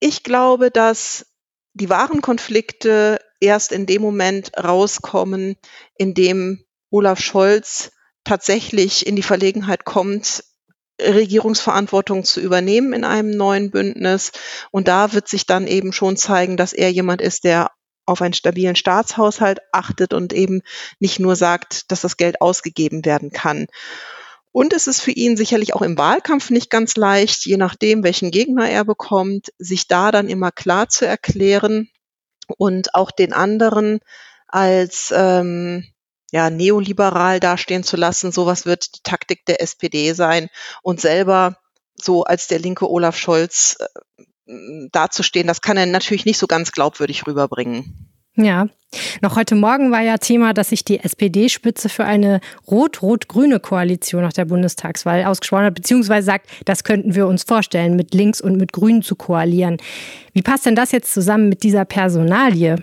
Ich 0.00 0.22
glaube, 0.22 0.70
dass 0.70 1.26
die 1.74 1.88
wahren 1.88 2.20
Konflikte 2.20 3.18
erst 3.40 3.72
in 3.72 3.86
dem 3.86 4.02
Moment 4.02 4.52
rauskommen, 4.56 5.56
in 5.96 6.14
dem 6.14 6.64
Olaf 6.90 7.20
Scholz 7.20 7.92
tatsächlich 8.24 9.06
in 9.06 9.16
die 9.16 9.22
Verlegenheit 9.22 9.84
kommt, 9.84 10.44
Regierungsverantwortung 11.00 12.24
zu 12.24 12.40
übernehmen 12.40 12.92
in 12.92 13.04
einem 13.04 13.30
neuen 13.30 13.70
Bündnis. 13.70 14.32
Und 14.70 14.88
da 14.88 15.12
wird 15.12 15.28
sich 15.28 15.46
dann 15.46 15.66
eben 15.66 15.92
schon 15.92 16.16
zeigen, 16.16 16.56
dass 16.56 16.72
er 16.72 16.90
jemand 16.90 17.20
ist, 17.20 17.44
der 17.44 17.70
auf 18.06 18.22
einen 18.22 18.34
stabilen 18.34 18.76
Staatshaushalt 18.76 19.60
achtet 19.72 20.12
und 20.12 20.32
eben 20.32 20.62
nicht 20.98 21.20
nur 21.20 21.36
sagt, 21.36 21.90
dass 21.90 22.00
das 22.00 22.16
Geld 22.16 22.40
ausgegeben 22.40 23.04
werden 23.04 23.30
kann. 23.30 23.66
Und 24.52 24.74
es 24.74 24.86
ist 24.86 25.00
für 25.00 25.12
ihn 25.12 25.36
sicherlich 25.36 25.74
auch 25.74 25.82
im 25.82 25.96
Wahlkampf 25.96 26.50
nicht 26.50 26.68
ganz 26.68 26.96
leicht, 26.96 27.46
je 27.46 27.56
nachdem, 27.56 28.04
welchen 28.04 28.30
Gegner 28.30 28.68
er 28.68 28.84
bekommt, 28.84 29.52
sich 29.58 29.88
da 29.88 30.10
dann 30.10 30.28
immer 30.28 30.52
klar 30.52 30.88
zu 30.88 31.06
erklären 31.06 31.88
und 32.58 32.94
auch 32.94 33.10
den 33.10 33.32
anderen 33.32 34.00
als 34.46 35.12
ähm, 35.16 35.86
ja, 36.32 36.50
neoliberal 36.50 37.40
dastehen 37.40 37.82
zu 37.82 37.96
lassen. 37.96 38.30
Sowas 38.30 38.66
wird 38.66 38.96
die 38.96 39.02
Taktik 39.02 39.46
der 39.46 39.62
SPD 39.62 40.12
sein 40.12 40.48
und 40.82 41.00
selber 41.00 41.56
so 41.94 42.24
als 42.24 42.48
der 42.48 42.58
linke 42.58 42.90
Olaf 42.90 43.16
Scholz 43.16 43.76
äh, 43.78 44.24
dazustehen, 44.46 45.46
das 45.46 45.60
kann 45.60 45.76
er 45.76 45.86
natürlich 45.86 46.24
nicht 46.24 46.38
so 46.38 46.46
ganz 46.46 46.72
glaubwürdig 46.72 47.26
rüberbringen. 47.26 48.12
Ja, 48.34 48.66
noch 49.20 49.36
heute 49.36 49.54
Morgen 49.54 49.90
war 49.92 50.00
ja 50.00 50.16
Thema, 50.16 50.54
dass 50.54 50.70
sich 50.70 50.84
die 50.84 51.00
SPD-Spitze 51.00 51.90
für 51.90 52.04
eine 52.04 52.40
rot-rot-grüne 52.66 53.60
Koalition 53.60 54.22
nach 54.22 54.32
der 54.32 54.46
Bundestagswahl 54.46 55.24
ausgesprochen 55.24 55.66
hat, 55.66 55.74
beziehungsweise 55.74 56.24
sagt, 56.24 56.48
das 56.64 56.82
könnten 56.82 57.14
wir 57.14 57.26
uns 57.26 57.42
vorstellen, 57.42 57.94
mit 57.94 58.14
Links 58.14 58.40
und 58.40 58.56
mit 58.56 58.72
Grünen 58.72 59.02
zu 59.02 59.16
koalieren. 59.16 59.76
Wie 60.32 60.40
passt 60.40 60.64
denn 60.64 60.76
das 60.76 60.92
jetzt 60.92 61.12
zusammen 61.12 61.50
mit 61.50 61.62
dieser 61.62 61.84
Personalie? 61.84 62.76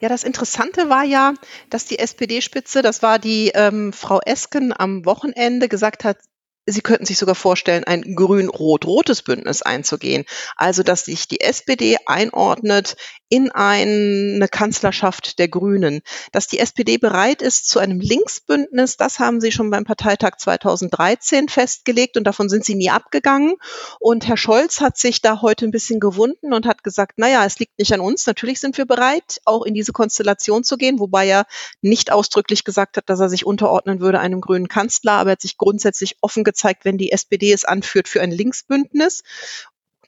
Ja, 0.00 0.10
das 0.10 0.24
Interessante 0.24 0.90
war 0.90 1.04
ja, 1.04 1.32
dass 1.70 1.86
die 1.86 1.98
SPD-Spitze, 1.98 2.82
das 2.82 3.02
war 3.02 3.18
die 3.18 3.52
ähm, 3.54 3.94
Frau 3.94 4.20
Esken 4.20 4.74
am 4.76 5.06
Wochenende, 5.06 5.68
gesagt 5.68 6.04
hat, 6.04 6.18
Sie 6.66 6.80
könnten 6.80 7.06
sich 7.06 7.18
sogar 7.18 7.34
vorstellen, 7.34 7.84
ein 7.84 8.14
grün-rot-rotes 8.14 9.22
Bündnis 9.22 9.62
einzugehen. 9.62 10.24
Also, 10.56 10.82
dass 10.82 11.04
sich 11.06 11.26
die 11.26 11.40
SPD 11.40 11.96
einordnet 12.06 12.96
in 13.32 13.50
eine 13.50 14.46
Kanzlerschaft 14.46 15.38
der 15.38 15.48
Grünen. 15.48 16.02
Dass 16.32 16.48
die 16.48 16.58
SPD 16.58 16.98
bereit 16.98 17.40
ist 17.40 17.66
zu 17.66 17.78
einem 17.78 17.98
Linksbündnis, 17.98 18.98
das 18.98 19.18
haben 19.18 19.40
sie 19.40 19.50
schon 19.50 19.70
beim 19.70 19.84
Parteitag 19.84 20.36
2013 20.36 21.48
festgelegt 21.48 22.18
und 22.18 22.24
davon 22.24 22.50
sind 22.50 22.66
sie 22.66 22.74
nie 22.74 22.90
abgegangen. 22.90 23.54
Und 24.00 24.28
Herr 24.28 24.36
Scholz 24.36 24.82
hat 24.82 24.98
sich 24.98 25.22
da 25.22 25.40
heute 25.40 25.64
ein 25.64 25.70
bisschen 25.70 25.98
gewunden 25.98 26.52
und 26.52 26.66
hat 26.66 26.84
gesagt, 26.84 27.18
naja, 27.18 27.46
es 27.46 27.58
liegt 27.58 27.78
nicht 27.78 27.94
an 27.94 28.00
uns. 28.00 28.26
Natürlich 28.26 28.60
sind 28.60 28.76
wir 28.76 28.84
bereit, 28.84 29.40
auch 29.46 29.62
in 29.64 29.72
diese 29.72 29.92
Konstellation 29.92 30.62
zu 30.62 30.76
gehen, 30.76 30.98
wobei 31.00 31.26
er 31.26 31.46
nicht 31.80 32.12
ausdrücklich 32.12 32.64
gesagt 32.64 32.98
hat, 32.98 33.08
dass 33.08 33.18
er 33.18 33.30
sich 33.30 33.46
unterordnen 33.46 34.00
würde 34.00 34.20
einem 34.20 34.42
grünen 34.42 34.68
Kanzler, 34.68 35.12
aber 35.12 35.30
er 35.30 35.32
hat 35.32 35.40
sich 35.40 35.56
grundsätzlich 35.56 36.18
offen 36.20 36.44
gezeigt, 36.52 36.84
wenn 36.84 36.98
die 36.98 37.12
SPD 37.12 37.52
es 37.52 37.64
anführt 37.64 38.08
für 38.08 38.20
ein 38.20 38.30
Linksbündnis 38.30 39.22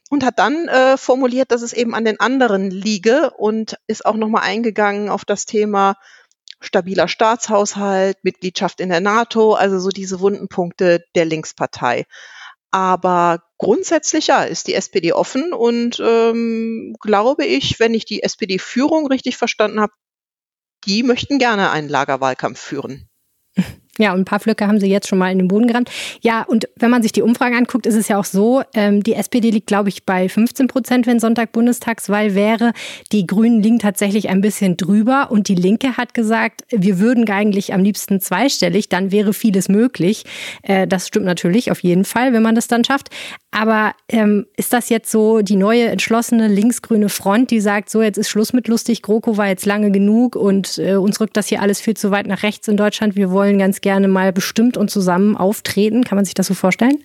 und 0.09 0.23
hat 0.23 0.39
dann 0.39 0.67
äh, 0.67 0.97
formuliert, 0.97 1.51
dass 1.51 1.61
es 1.61 1.73
eben 1.73 1.95
an 1.95 2.05
den 2.05 2.19
anderen 2.19 2.69
liege 2.69 3.31
und 3.31 3.77
ist 3.87 4.05
auch 4.05 4.15
nochmal 4.15 4.43
eingegangen 4.43 5.09
auf 5.09 5.25
das 5.25 5.45
Thema 5.45 5.95
stabiler 6.61 7.07
Staatshaushalt, 7.07 8.17
Mitgliedschaft 8.23 8.79
in 8.79 8.89
der 8.89 9.01
NATO, 9.01 9.53
also 9.53 9.79
so 9.79 9.89
diese 9.89 10.19
Wundenpunkte 10.19 11.03
der 11.15 11.25
Linkspartei. 11.25 12.05
Aber 12.71 13.43
grundsätzlich 13.57 14.27
ja, 14.27 14.43
ist 14.43 14.67
die 14.67 14.73
SPD 14.73 15.13
offen 15.13 15.53
und 15.53 15.99
ähm, 15.99 16.95
glaube 16.99 17.45
ich, 17.45 17.79
wenn 17.79 17.93
ich 17.93 18.05
die 18.05 18.23
SPD-Führung 18.23 19.07
richtig 19.07 19.37
verstanden 19.37 19.79
habe, 19.79 19.93
die 20.85 21.03
möchten 21.03 21.39
gerne 21.39 21.71
einen 21.71 21.89
Lagerwahlkampf 21.89 22.59
führen. 22.59 23.09
Ja, 23.97 24.13
und 24.13 24.21
ein 24.21 24.25
paar 24.25 24.39
Flöcke 24.39 24.67
haben 24.67 24.79
sie 24.79 24.87
jetzt 24.87 25.07
schon 25.07 25.17
mal 25.17 25.31
in 25.31 25.37
den 25.37 25.47
Boden 25.47 25.67
gerammt. 25.67 25.89
Ja, 26.21 26.43
und 26.43 26.67
wenn 26.75 26.89
man 26.89 27.01
sich 27.01 27.11
die 27.11 27.21
Umfragen 27.21 27.55
anguckt, 27.55 27.85
ist 27.85 27.95
es 27.95 28.07
ja 28.07 28.19
auch 28.19 28.25
so, 28.25 28.61
ähm, 28.73 29.03
die 29.03 29.13
SPD 29.13 29.51
liegt, 29.51 29.67
glaube 29.67 29.89
ich, 29.89 30.05
bei 30.05 30.27
15 30.27 30.67
Prozent, 30.67 31.07
wenn 31.07 31.19
Sonntag 31.19 31.51
Bundestagswahl 31.51 32.35
wäre. 32.35 32.73
Die 33.11 33.25
Grünen 33.25 33.61
liegen 33.61 33.79
tatsächlich 33.79 34.29
ein 34.29 34.41
bisschen 34.41 34.75
drüber 34.75 35.31
und 35.31 35.47
die 35.47 35.55
Linke 35.55 35.97
hat 35.97 36.13
gesagt, 36.13 36.63
wir 36.69 36.99
würden 36.99 37.29
eigentlich 37.29 37.73
am 37.73 37.83
liebsten 37.83 38.19
zweistellig, 38.19 38.89
dann 38.89 39.11
wäre 39.11 39.33
vieles 39.33 39.69
möglich. 39.69 40.25
Äh, 40.63 40.87
das 40.87 41.07
stimmt 41.07 41.25
natürlich 41.25 41.71
auf 41.71 41.81
jeden 41.81 42.05
Fall, 42.05 42.33
wenn 42.33 42.43
man 42.43 42.55
das 42.55 42.67
dann 42.67 42.83
schafft. 42.83 43.09
Aber 43.51 43.93
ähm, 44.09 44.45
ist 44.57 44.73
das 44.73 44.89
jetzt 44.89 45.09
so 45.09 45.41
die 45.41 45.55
neue 45.55 45.85
entschlossene 45.85 46.49
linksgrüne 46.49 47.07
Front, 47.07 47.51
die 47.51 47.61
sagt, 47.61 47.89
so 47.89 48.01
jetzt 48.01 48.17
ist 48.17 48.27
Schluss 48.27 48.51
mit 48.51 48.67
lustig, 48.67 49.01
GroKo 49.01 49.37
war 49.37 49.47
jetzt 49.47 49.65
lange 49.65 49.91
genug 49.91 50.35
und 50.35 50.77
äh, 50.77 50.95
uns 50.95 51.21
rückt 51.21 51.37
das 51.37 51.47
hier 51.47 51.61
alles 51.61 51.79
viel 51.79 51.95
zu 51.95 52.11
weit 52.11 52.27
nach 52.27 52.43
rechts 52.43 52.67
in 52.67 52.75
Deutschland. 52.75 53.15
Wir 53.15 53.31
wollen 53.31 53.57
ganz 53.57 53.79
gerne 53.85 54.07
mal 54.07 54.33
bestimmt 54.33 54.77
und 54.77 54.89
zusammen 54.89 55.37
auftreten. 55.37 56.03
Kann 56.03 56.15
man 56.15 56.25
sich 56.25 56.33
das 56.33 56.47
so 56.47 56.55
vorstellen? 56.55 57.03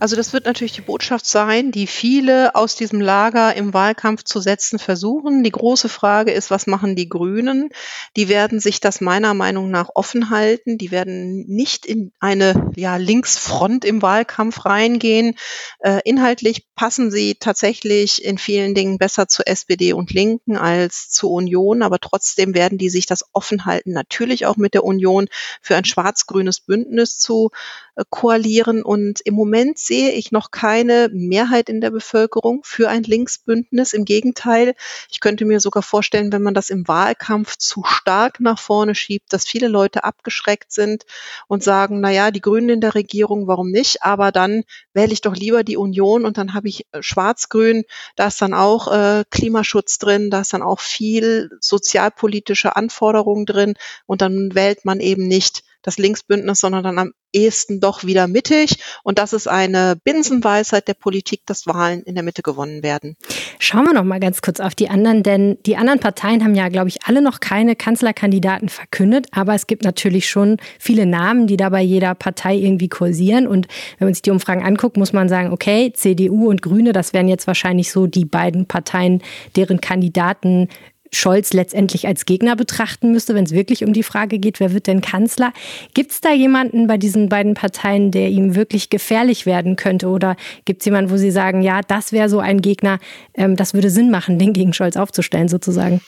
Also 0.00 0.14
das 0.14 0.32
wird 0.32 0.44
natürlich 0.44 0.72
die 0.72 0.80
Botschaft 0.80 1.26
sein, 1.26 1.72
die 1.72 1.88
viele 1.88 2.54
aus 2.54 2.76
diesem 2.76 3.00
Lager 3.00 3.56
im 3.56 3.74
Wahlkampf 3.74 4.22
zu 4.22 4.38
setzen 4.40 4.78
versuchen. 4.78 5.42
Die 5.42 5.50
große 5.50 5.88
Frage 5.88 6.30
ist, 6.30 6.52
was 6.52 6.68
machen 6.68 6.94
die 6.94 7.08
Grünen? 7.08 7.70
Die 8.16 8.28
werden 8.28 8.60
sich 8.60 8.78
das 8.78 9.00
meiner 9.00 9.34
Meinung 9.34 9.72
nach 9.72 9.90
offen 9.94 10.30
halten. 10.30 10.78
Die 10.78 10.92
werden 10.92 11.46
nicht 11.48 11.84
in 11.84 12.12
eine 12.20 12.70
ja, 12.76 12.96
Linksfront 12.96 13.84
im 13.84 14.00
Wahlkampf 14.00 14.64
reingehen. 14.64 15.34
Äh, 15.80 16.00
inhaltlich 16.04 16.66
passen 16.76 17.10
sie 17.10 17.34
tatsächlich 17.34 18.24
in 18.24 18.38
vielen 18.38 18.76
Dingen 18.76 18.98
besser 18.98 19.26
zu 19.26 19.44
SPD 19.44 19.94
und 19.94 20.12
Linken 20.12 20.56
als 20.56 21.10
zu 21.10 21.28
Union, 21.28 21.82
aber 21.82 21.98
trotzdem 21.98 22.54
werden 22.54 22.78
die 22.78 22.88
sich 22.88 23.06
das 23.06 23.24
offen 23.32 23.64
halten, 23.64 23.92
natürlich 23.92 24.46
auch 24.46 24.56
mit 24.56 24.74
der 24.74 24.84
Union 24.84 25.26
für 25.60 25.74
ein 25.74 25.84
schwarz-grünes 25.84 26.60
Bündnis 26.60 27.18
zu 27.18 27.50
äh, 27.96 28.04
koalieren. 28.10 28.84
Und 28.84 29.20
im 29.22 29.34
Moment 29.34 29.78
sehe 29.88 30.12
ich 30.12 30.32
noch 30.32 30.50
keine 30.50 31.08
Mehrheit 31.12 31.70
in 31.70 31.80
der 31.80 31.90
Bevölkerung 31.90 32.60
für 32.62 32.90
ein 32.90 33.04
Linksbündnis. 33.04 33.94
Im 33.94 34.04
Gegenteil, 34.04 34.74
ich 35.10 35.20
könnte 35.20 35.46
mir 35.46 35.60
sogar 35.60 35.82
vorstellen, 35.82 36.30
wenn 36.30 36.42
man 36.42 36.52
das 36.52 36.68
im 36.68 36.86
Wahlkampf 36.86 37.56
zu 37.56 37.82
stark 37.84 38.38
nach 38.38 38.58
vorne 38.58 38.94
schiebt, 38.94 39.32
dass 39.32 39.46
viele 39.46 39.66
Leute 39.66 40.04
abgeschreckt 40.04 40.72
sind 40.72 41.06
und 41.48 41.64
sagen, 41.64 42.00
na 42.00 42.10
ja, 42.10 42.30
die 42.30 42.42
Grünen 42.42 42.68
in 42.68 42.80
der 42.82 42.94
Regierung, 42.94 43.46
warum 43.46 43.70
nicht? 43.70 44.02
Aber 44.02 44.30
dann 44.30 44.64
wähle 44.92 45.14
ich 45.14 45.22
doch 45.22 45.34
lieber 45.34 45.64
die 45.64 45.78
Union 45.78 46.26
und 46.26 46.36
dann 46.36 46.52
habe 46.52 46.68
ich 46.68 46.86
äh, 46.92 47.02
Schwarz-Grün, 47.02 47.84
da 48.14 48.26
ist 48.26 48.42
dann 48.42 48.52
auch 48.52 48.92
äh, 48.92 49.24
Klimaschutz 49.30 49.96
drin, 49.96 50.28
da 50.30 50.42
ist 50.42 50.52
dann 50.52 50.62
auch 50.62 50.80
viel 50.80 51.50
sozialpolitische 51.60 52.76
Anforderungen 52.76 53.46
drin 53.46 53.72
und 54.04 54.20
dann 54.20 54.54
wählt 54.54 54.84
man 54.84 55.00
eben 55.00 55.26
nicht 55.26 55.62
das 55.82 55.98
Linksbündnis, 55.98 56.60
sondern 56.60 56.84
dann 56.84 56.98
am 56.98 57.12
ehesten 57.32 57.80
doch 57.80 58.04
wieder 58.04 58.26
mittig. 58.26 58.76
Und 59.04 59.18
das 59.18 59.32
ist 59.32 59.48
eine 59.48 59.96
Binsenweisheit 60.02 60.88
der 60.88 60.94
Politik, 60.94 61.42
dass 61.46 61.66
Wahlen 61.66 62.02
in 62.02 62.14
der 62.14 62.24
Mitte 62.24 62.42
gewonnen 62.42 62.82
werden. 62.82 63.16
Schauen 63.58 63.84
wir 63.84 63.92
noch 63.92 64.04
mal 64.04 64.20
ganz 64.20 64.40
kurz 64.40 64.60
auf 64.60 64.74
die 64.74 64.88
anderen, 64.88 65.22
denn 65.22 65.58
die 65.66 65.76
anderen 65.76 66.00
Parteien 66.00 66.42
haben 66.42 66.54
ja, 66.54 66.68
glaube 66.68 66.88
ich, 66.88 67.04
alle 67.04 67.20
noch 67.20 67.40
keine 67.40 67.76
Kanzlerkandidaten 67.76 68.68
verkündet. 68.68 69.26
Aber 69.32 69.54
es 69.54 69.66
gibt 69.66 69.84
natürlich 69.84 70.28
schon 70.28 70.56
viele 70.78 71.06
Namen, 71.06 71.46
die 71.46 71.56
da 71.56 71.68
bei 71.68 71.82
jeder 71.82 72.14
Partei 72.14 72.56
irgendwie 72.56 72.88
kursieren. 72.88 73.46
Und 73.46 73.68
wenn 73.98 74.06
man 74.06 74.14
sich 74.14 74.22
die 74.22 74.30
Umfragen 74.30 74.64
anguckt, 74.64 74.96
muss 74.96 75.12
man 75.12 75.28
sagen, 75.28 75.52
okay, 75.52 75.92
CDU 75.92 76.48
und 76.48 76.62
Grüne, 76.62 76.92
das 76.92 77.12
wären 77.12 77.28
jetzt 77.28 77.46
wahrscheinlich 77.46 77.90
so 77.90 78.06
die 78.06 78.24
beiden 78.24 78.66
Parteien, 78.66 79.22
deren 79.54 79.80
Kandidaten 79.80 80.68
Scholz 81.12 81.52
letztendlich 81.52 82.06
als 82.06 82.26
Gegner 82.26 82.56
betrachten 82.56 83.12
müsste, 83.12 83.34
wenn 83.34 83.44
es 83.44 83.52
wirklich 83.52 83.84
um 83.84 83.92
die 83.92 84.02
Frage 84.02 84.38
geht, 84.38 84.60
wer 84.60 84.72
wird 84.72 84.86
denn 84.86 85.00
Kanzler. 85.00 85.52
Gibt 85.94 86.12
es 86.12 86.20
da 86.20 86.32
jemanden 86.32 86.86
bei 86.86 86.96
diesen 86.96 87.28
beiden 87.28 87.54
Parteien, 87.54 88.10
der 88.10 88.28
ihm 88.28 88.54
wirklich 88.54 88.90
gefährlich 88.90 89.46
werden 89.46 89.76
könnte? 89.76 90.08
Oder 90.08 90.36
gibt 90.64 90.82
es 90.82 90.86
jemanden, 90.86 91.10
wo 91.10 91.16
Sie 91.16 91.30
sagen, 91.30 91.62
ja, 91.62 91.80
das 91.80 92.12
wäre 92.12 92.28
so 92.28 92.40
ein 92.40 92.60
Gegner, 92.60 92.98
ähm, 93.34 93.56
das 93.56 93.74
würde 93.74 93.90
Sinn 93.90 94.10
machen, 94.10 94.38
den 94.38 94.52
gegen 94.52 94.72
Scholz 94.72 94.96
aufzustellen 94.96 95.48
sozusagen? 95.48 96.00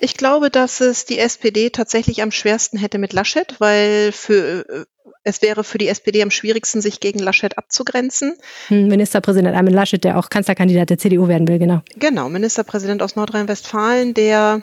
Ich 0.00 0.14
glaube, 0.14 0.50
dass 0.50 0.80
es 0.80 1.04
die 1.04 1.18
SPD 1.18 1.70
tatsächlich 1.70 2.22
am 2.22 2.30
schwersten 2.30 2.78
hätte 2.78 2.98
mit 2.98 3.12
Laschet, 3.12 3.54
weil 3.58 4.12
für 4.12 4.64
äh, 4.68 4.84
es 5.24 5.42
wäre 5.42 5.64
für 5.64 5.78
die 5.78 5.88
SPD 5.88 6.22
am 6.22 6.30
schwierigsten, 6.30 6.80
sich 6.80 7.00
gegen 7.00 7.18
Laschet 7.18 7.58
abzugrenzen. 7.58 8.36
Hm, 8.68 8.88
Ministerpräsident 8.88 9.56
Armin 9.56 9.74
Laschet, 9.74 10.02
der 10.02 10.18
auch 10.18 10.30
Kanzlerkandidat 10.30 10.90
der 10.90 10.98
CDU 10.98 11.28
werden 11.28 11.48
will, 11.48 11.58
genau. 11.58 11.82
Genau, 11.96 12.28
Ministerpräsident 12.28 13.02
aus 13.02 13.16
Nordrhein-Westfalen, 13.16 14.14
der 14.14 14.62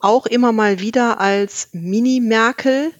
auch 0.00 0.26
immer 0.26 0.52
mal 0.52 0.80
wieder 0.80 1.20
als 1.20 1.68
Mini-Merkel 1.72 2.90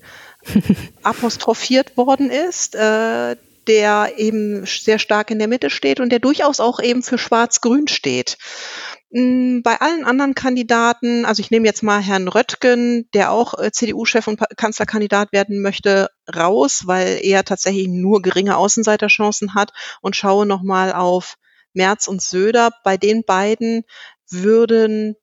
apostrophiert 1.02 1.96
worden 1.96 2.30
ist, 2.30 2.74
äh, 2.74 3.36
der 3.68 4.14
eben 4.16 4.66
sehr 4.66 4.98
stark 4.98 5.30
in 5.30 5.38
der 5.38 5.48
Mitte 5.48 5.70
steht 5.70 6.00
und 6.00 6.10
der 6.10 6.18
durchaus 6.18 6.60
auch 6.60 6.80
eben 6.80 7.02
für 7.02 7.18
Schwarz-Grün 7.18 7.88
steht. 7.88 8.36
Hm, 9.12 9.62
bei 9.62 9.80
allen 9.80 10.04
anderen 10.04 10.34
Kandidaten, 10.34 11.24
also 11.24 11.40
ich 11.40 11.50
nehme 11.50 11.66
jetzt 11.66 11.82
mal 11.82 12.00
Herrn 12.00 12.28
Röttgen, 12.28 13.08
der 13.12 13.30
auch 13.30 13.58
äh, 13.58 13.70
CDU-Chef 13.70 14.26
und 14.26 14.40
Kanzlerkandidat 14.56 15.32
werden 15.32 15.60
möchte, 15.60 16.08
raus, 16.34 16.82
weil 16.86 17.20
er 17.22 17.44
tatsächlich 17.44 17.88
nur 17.88 18.22
geringe 18.22 18.56
Außenseiterchancen 18.56 19.54
hat 19.54 19.72
und 20.00 20.16
schaue 20.16 20.46
nochmal 20.46 20.92
auf 20.92 21.36
Merz 21.74 22.06
und 22.08 22.22
Söder. 22.22 22.70
Bei 22.84 22.96
den 22.96 23.22
beiden 23.24 23.84
würden 24.30 25.16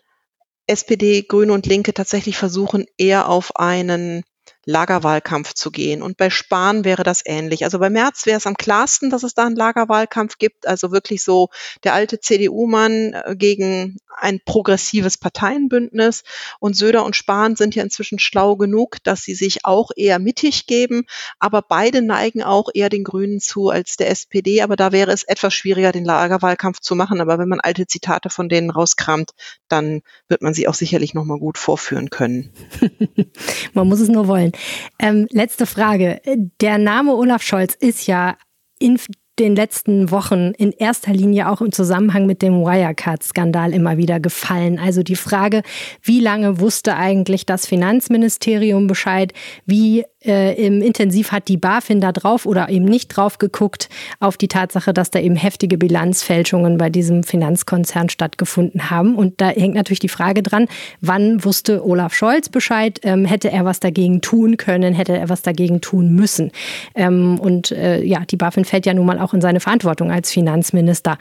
SPD, 0.67 1.23
Grüne 1.23 1.54
und 1.54 1.65
Linke 1.65 1.93
tatsächlich 1.95 2.38
versuchen, 2.38 2.86
eher 2.95 3.28
auf 3.28 3.56
einen 3.56 4.23
Lagerwahlkampf 4.69 5.53
zu 5.53 5.71
gehen. 5.71 6.01
Und 6.01 6.17
bei 6.17 6.29
Spahn 6.29 6.86
wäre 6.86 7.03
das 7.03 7.21
ähnlich. 7.25 7.63
Also 7.63 7.79
bei 7.79 7.89
Merz 7.89 8.25
wäre 8.25 8.38
es 8.38 8.47
am 8.47 8.55
klarsten, 8.55 9.10
dass 9.10 9.23
es 9.23 9.34
da 9.34 9.45
einen 9.45 9.55
Lagerwahlkampf 9.55 10.38
gibt. 10.38 10.67
Also 10.67 10.91
wirklich 10.91 11.23
so 11.23 11.49
der 11.84 11.93
alte 11.93 12.19
CDU-Mann 12.19 13.13
äh, 13.13 13.36
gegen 13.36 13.97
ein 14.21 14.39
progressives 14.43 15.17
Parteienbündnis. 15.17 16.23
Und 16.60 16.75
Söder 16.75 17.03
und 17.05 17.15
Spahn 17.15 17.55
sind 17.55 17.75
ja 17.75 17.84
inzwischen 17.84 18.19
schlau 18.19 18.58
genug, 18.58 18.97
dass 19.03 19.23
sie 19.23 19.36
sich 19.36 19.65
auch 19.65 19.91
eher 19.95 20.19
mittig 20.19 20.67
geben. 20.67 21.05
Aber 21.39 21.62
beide 21.62 22.01
neigen 22.01 22.43
auch 22.43 22.69
eher 22.73 22.89
den 22.89 23.03
Grünen 23.03 23.39
zu 23.39 23.69
als 23.69 23.97
der 23.97 24.10
SPD. 24.10 24.62
Aber 24.62 24.75
da 24.75 24.91
wäre 24.91 25.12
es 25.12 25.23
etwas 25.23 25.53
schwieriger, 25.53 25.91
den 25.91 26.05
Lagerwahlkampf 26.05 26.79
zu 26.79 26.95
machen. 26.95 27.21
Aber 27.21 27.39
wenn 27.39 27.49
man 27.49 27.60
alte 27.60 27.88
Zitate 27.88 28.29
von 28.29 28.49
denen 28.49 28.69
rauskramt, 28.69 29.32
dann 29.67 30.01
wird 30.27 30.41
man 30.41 30.53
sie 30.53 30.67
auch 30.67 30.73
sicherlich 30.73 31.13
nochmal 31.13 31.39
gut 31.39 31.58
vorführen 31.58 32.10
können. 32.10 32.51
man 33.73 33.88
muss 33.88 33.99
es 33.99 34.10
nur 34.10 34.27
wollen. 34.27 34.51
Ähm, 35.00 35.28
letzte 35.32 35.65
Frage. 35.65 36.22
Der 36.62 36.78
Name 36.78 37.15
Olaf 37.15 37.43
Scholz 37.43 37.76
ist 37.76 38.08
ja 38.08 38.38
in 38.80 38.98
den 39.39 39.56
letzten 39.56 40.12
Wochen 40.12 40.52
in 40.58 40.72
erster 40.74 41.13
Linie 41.13 41.50
auch 41.50 41.62
im 41.62 41.72
Zusammenhang 41.72 42.26
mit 42.26 42.41
dem 42.41 42.62
Wirecard-Skandal 42.62 43.74
immer 43.74 43.98
wieder 43.98 44.19
gefallen. 44.19 44.78
Also 44.80 45.02
die 45.02 45.15
Frage, 45.15 45.63
wie 46.02 46.19
lange 46.19 46.60
wusste 46.60 46.95
eigentlich 46.95 47.45
das 47.45 47.65
Finanzministerium 47.65 48.88
Bescheid? 48.88 49.34
Wie 49.65 50.04
äh, 50.25 50.67
intensiv 50.67 51.32
hat 51.32 51.47
die 51.47 51.58
BaFin 51.58 52.01
da 52.01 52.12
drauf 52.12 52.45
oder 52.45 52.69
eben 52.69 52.86
nicht 52.86 53.08
drauf 53.08 53.38
geguckt 53.38 53.89
auf 54.19 54.38
die 54.38 54.47
Tatsache, 54.47 54.93
dass 54.93 55.12
da 55.12 55.19
eben 55.19 55.36
heftige 55.36 55.77
Bilanzfälschungen 55.77 56.77
bei 56.77 56.89
diesem 56.89 57.23
Finanzkonzern 57.23 58.10
stattgefunden 58.10 58.89
haben. 58.89 59.15
Und 59.15 59.39
da 59.39 59.49
hängt 59.49 59.75
natürlich 59.75 59.99
die 59.99 60.10
Frage 60.10 60.43
dran, 60.43 60.67
wann 61.01 61.43
wusste 61.45 61.86
Olaf 61.86 62.13
Scholz 62.13 62.49
Bescheid? 62.49 62.99
Ähm, 63.03 63.25
hätte 63.25 63.49
er 63.51 63.65
was 63.65 63.79
dagegen 63.79 64.21
tun 64.21 64.58
können? 64.58 64.93
Hätte 64.93 65.17
er 65.17 65.29
was 65.29 65.41
dagegen 65.41 65.82
tun 65.82 66.13
müssen? 66.13 66.51
Ähm, 66.95 67.39
und 67.39 67.71
äh, 67.71 68.03
ja, 68.03 68.25
die 68.25 68.38
BaFin 68.38 68.65
fällt 68.65 68.86
ja 68.86 68.93
nun 68.93 69.05
mal 69.05 69.19
auch 69.19 69.34
in 69.34 69.41
seine 69.41 69.60
Verantwortung 69.60 70.12
als 70.12 70.32
Finanzminister. 70.32 71.17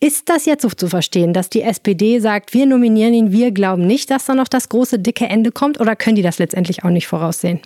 Ist 0.00 0.28
das 0.28 0.44
jetzt 0.44 0.62
so 0.62 0.68
zu 0.68 0.88
verstehen, 0.88 1.32
dass 1.32 1.48
die 1.48 1.62
SPD 1.62 2.18
sagt, 2.18 2.52
wir 2.52 2.66
nominieren 2.66 3.14
ihn, 3.14 3.32
wir 3.32 3.52
glauben 3.52 3.86
nicht, 3.86 4.10
dass 4.10 4.26
da 4.26 4.34
noch 4.34 4.48
das 4.48 4.68
große, 4.68 4.98
dicke 4.98 5.26
Ende 5.26 5.52
kommt 5.52 5.80
oder 5.80 5.96
können 5.96 6.16
die 6.16 6.22
das 6.22 6.38
letztendlich 6.38 6.84
auch 6.84 6.90
nicht 6.90 7.06
voraussehen? 7.06 7.60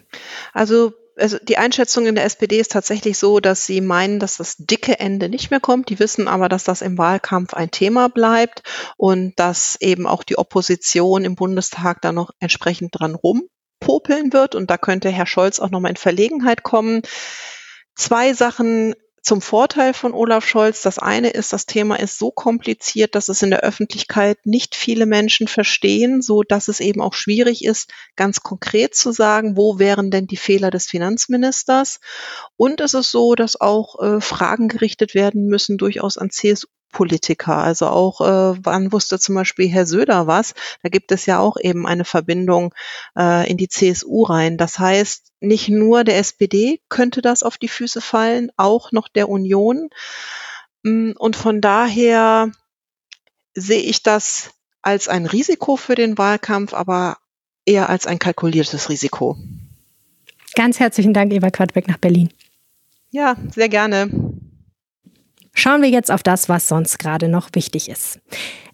Also 0.53 0.93
also 1.19 1.37
die 1.43 1.59
Einschätzung 1.59 2.07
in 2.07 2.15
der 2.15 2.25
SPD 2.25 2.59
ist 2.59 2.73
tatsächlich 2.73 3.19
so, 3.19 3.41
dass 3.41 3.67
sie 3.67 3.81
meinen, 3.81 4.21
dass 4.21 4.37
das 4.37 4.57
dicke 4.57 4.99
Ende 5.01 5.29
nicht 5.29 5.51
mehr 5.51 5.61
kommt. 5.61 5.89
Die 5.89 5.99
wissen 5.99 6.29
aber, 6.29 6.49
dass 6.49 6.65
das 6.65 6.81
im 6.81 6.97
Wahlkampf 6.97 7.55
ein 7.55 7.71
Thema 7.71 8.09
bleibt 8.09 8.63
und 8.97 9.39
dass 9.39 9.77
eben 9.81 10.07
auch 10.07 10.23
die 10.23 10.39
Opposition 10.39 11.25
im 11.25 11.35
Bundestag 11.35 12.01
da 12.03 12.13
noch 12.13 12.31
entsprechend 12.39 12.91
dran 12.93 13.15
rumpopeln 13.15 14.33
wird. 14.33 14.55
Und 14.55 14.71
da 14.71 14.79
könnte 14.79 15.11
Herr 15.11 15.27
Scholz 15.27 15.59
auch 15.59 15.71
nochmal 15.71 15.91
in 15.91 15.97
Verlegenheit 15.97 16.63
kommen. 16.63 17.03
Zwei 17.97 18.33
Sachen 18.33 18.95
zum 19.29 19.43
Vorteil 19.43 19.93
von 19.93 20.15
Olaf 20.15 20.47
Scholz. 20.47 20.81
Das 20.81 20.99
eine 20.99 21.29
ist, 21.29 21.53
das 21.53 21.67
Thema 21.67 21.97
ist 21.97 22.19
so 22.19 22.31
kompliziert, 22.31 23.15
dass 23.15 23.29
es 23.29 23.43
in 23.43 23.51
der 23.51 23.61
Öffentlichkeit 23.61 24.39
nicht 24.47 24.75
viele 24.75 25.05
Menschen 25.05 25.49
verstehen, 25.49 26.23
so 26.23 26.43
dass 26.43 26.69
es 26.69 26.81
eben 26.81 27.03
auch 27.03 27.13
schwierig 27.13 27.63
ist, 27.63 27.93
ganz 28.17 28.41
konkret 28.41 28.95
zu 28.95 29.13
sagen, 29.13 29.55
wo 29.55 29.79
wären 29.79 30.11
denn 30.11 30.27
die 30.27 30.39
Fehler 30.39 30.71
des 30.71 30.87
Finanzministers. 30.87 32.01
Und 32.57 32.81
es 32.81 32.95
ist 32.95 33.11
so, 33.11 33.35
dass 33.35 33.61
auch 33.61 34.01
äh, 34.01 34.23
Fragen 34.23 34.69
gerichtet 34.69 35.15
werden 35.15 35.45
müssen, 35.45 35.77
durchaus 35.77 36.17
an 36.17 36.31
CSU 36.31 36.69
Politiker. 36.91 37.57
Also 37.57 37.87
auch, 37.87 38.21
äh, 38.21 38.59
wann 38.63 38.93
wusste 38.93 39.19
zum 39.19 39.35
Beispiel 39.35 39.69
Herr 39.69 39.87
Söder 39.87 40.27
was? 40.27 40.55
Da 40.83 40.89
gibt 40.89 41.13
es 41.13 41.27
ja 41.27 41.39
auch 41.39 41.57
eben 41.61 41.87
eine 41.87 42.05
Verbindung 42.05 42.75
äh, 43.17 43.49
in 43.51 43.57
die 43.57 43.69
CSU 43.69 44.25
rein. 44.25 44.57
Das 44.57 44.79
heißt, 44.79 45.33
nicht 45.41 45.69
nur 45.69 46.05
der 46.05 46.19
SPD 46.19 46.81
könnte 46.89 47.23
das 47.23 47.43
auf 47.43 47.59
die 47.59 47.69
Füße 47.69 48.01
fallen, 48.01 48.51
auch 48.57 48.93
noch 48.93 49.09
der 49.09 49.29
Union. 49.29 49.91
Mm, 50.83 51.13
und 51.19 51.37
von 51.37 51.61
daher 51.61 52.51
sehe 53.55 53.83
ich 53.83 54.03
das 54.03 54.51
als 54.83 55.09
ein 55.09 55.27
Risiko 55.27 55.77
für 55.77 55.95
den 55.95 56.17
Wahlkampf, 56.19 56.75
aber 56.75 57.19
eher 57.67 57.89
als 57.89 58.07
ein 58.07 58.19
kalkuliertes 58.19 58.89
Risiko. 58.89 59.37
Ganz 60.55 60.81
herzlichen 60.81 61.13
Dank, 61.13 61.33
Eva 61.33 61.51
Quadbeck 61.51 61.87
nach 61.87 61.99
Berlin. 61.99 62.31
Ja, 63.11 63.37
sehr 63.55 63.69
gerne. 63.69 64.28
Schauen 65.59 65.83
wir 65.83 65.89
jetzt 65.89 66.13
auf 66.13 66.23
das, 66.23 66.49
was 66.49 66.69
sonst 66.69 67.01
gerade 67.01 67.27
noch 67.27 67.49
wichtig 67.53 67.89
ist. 67.89 68.21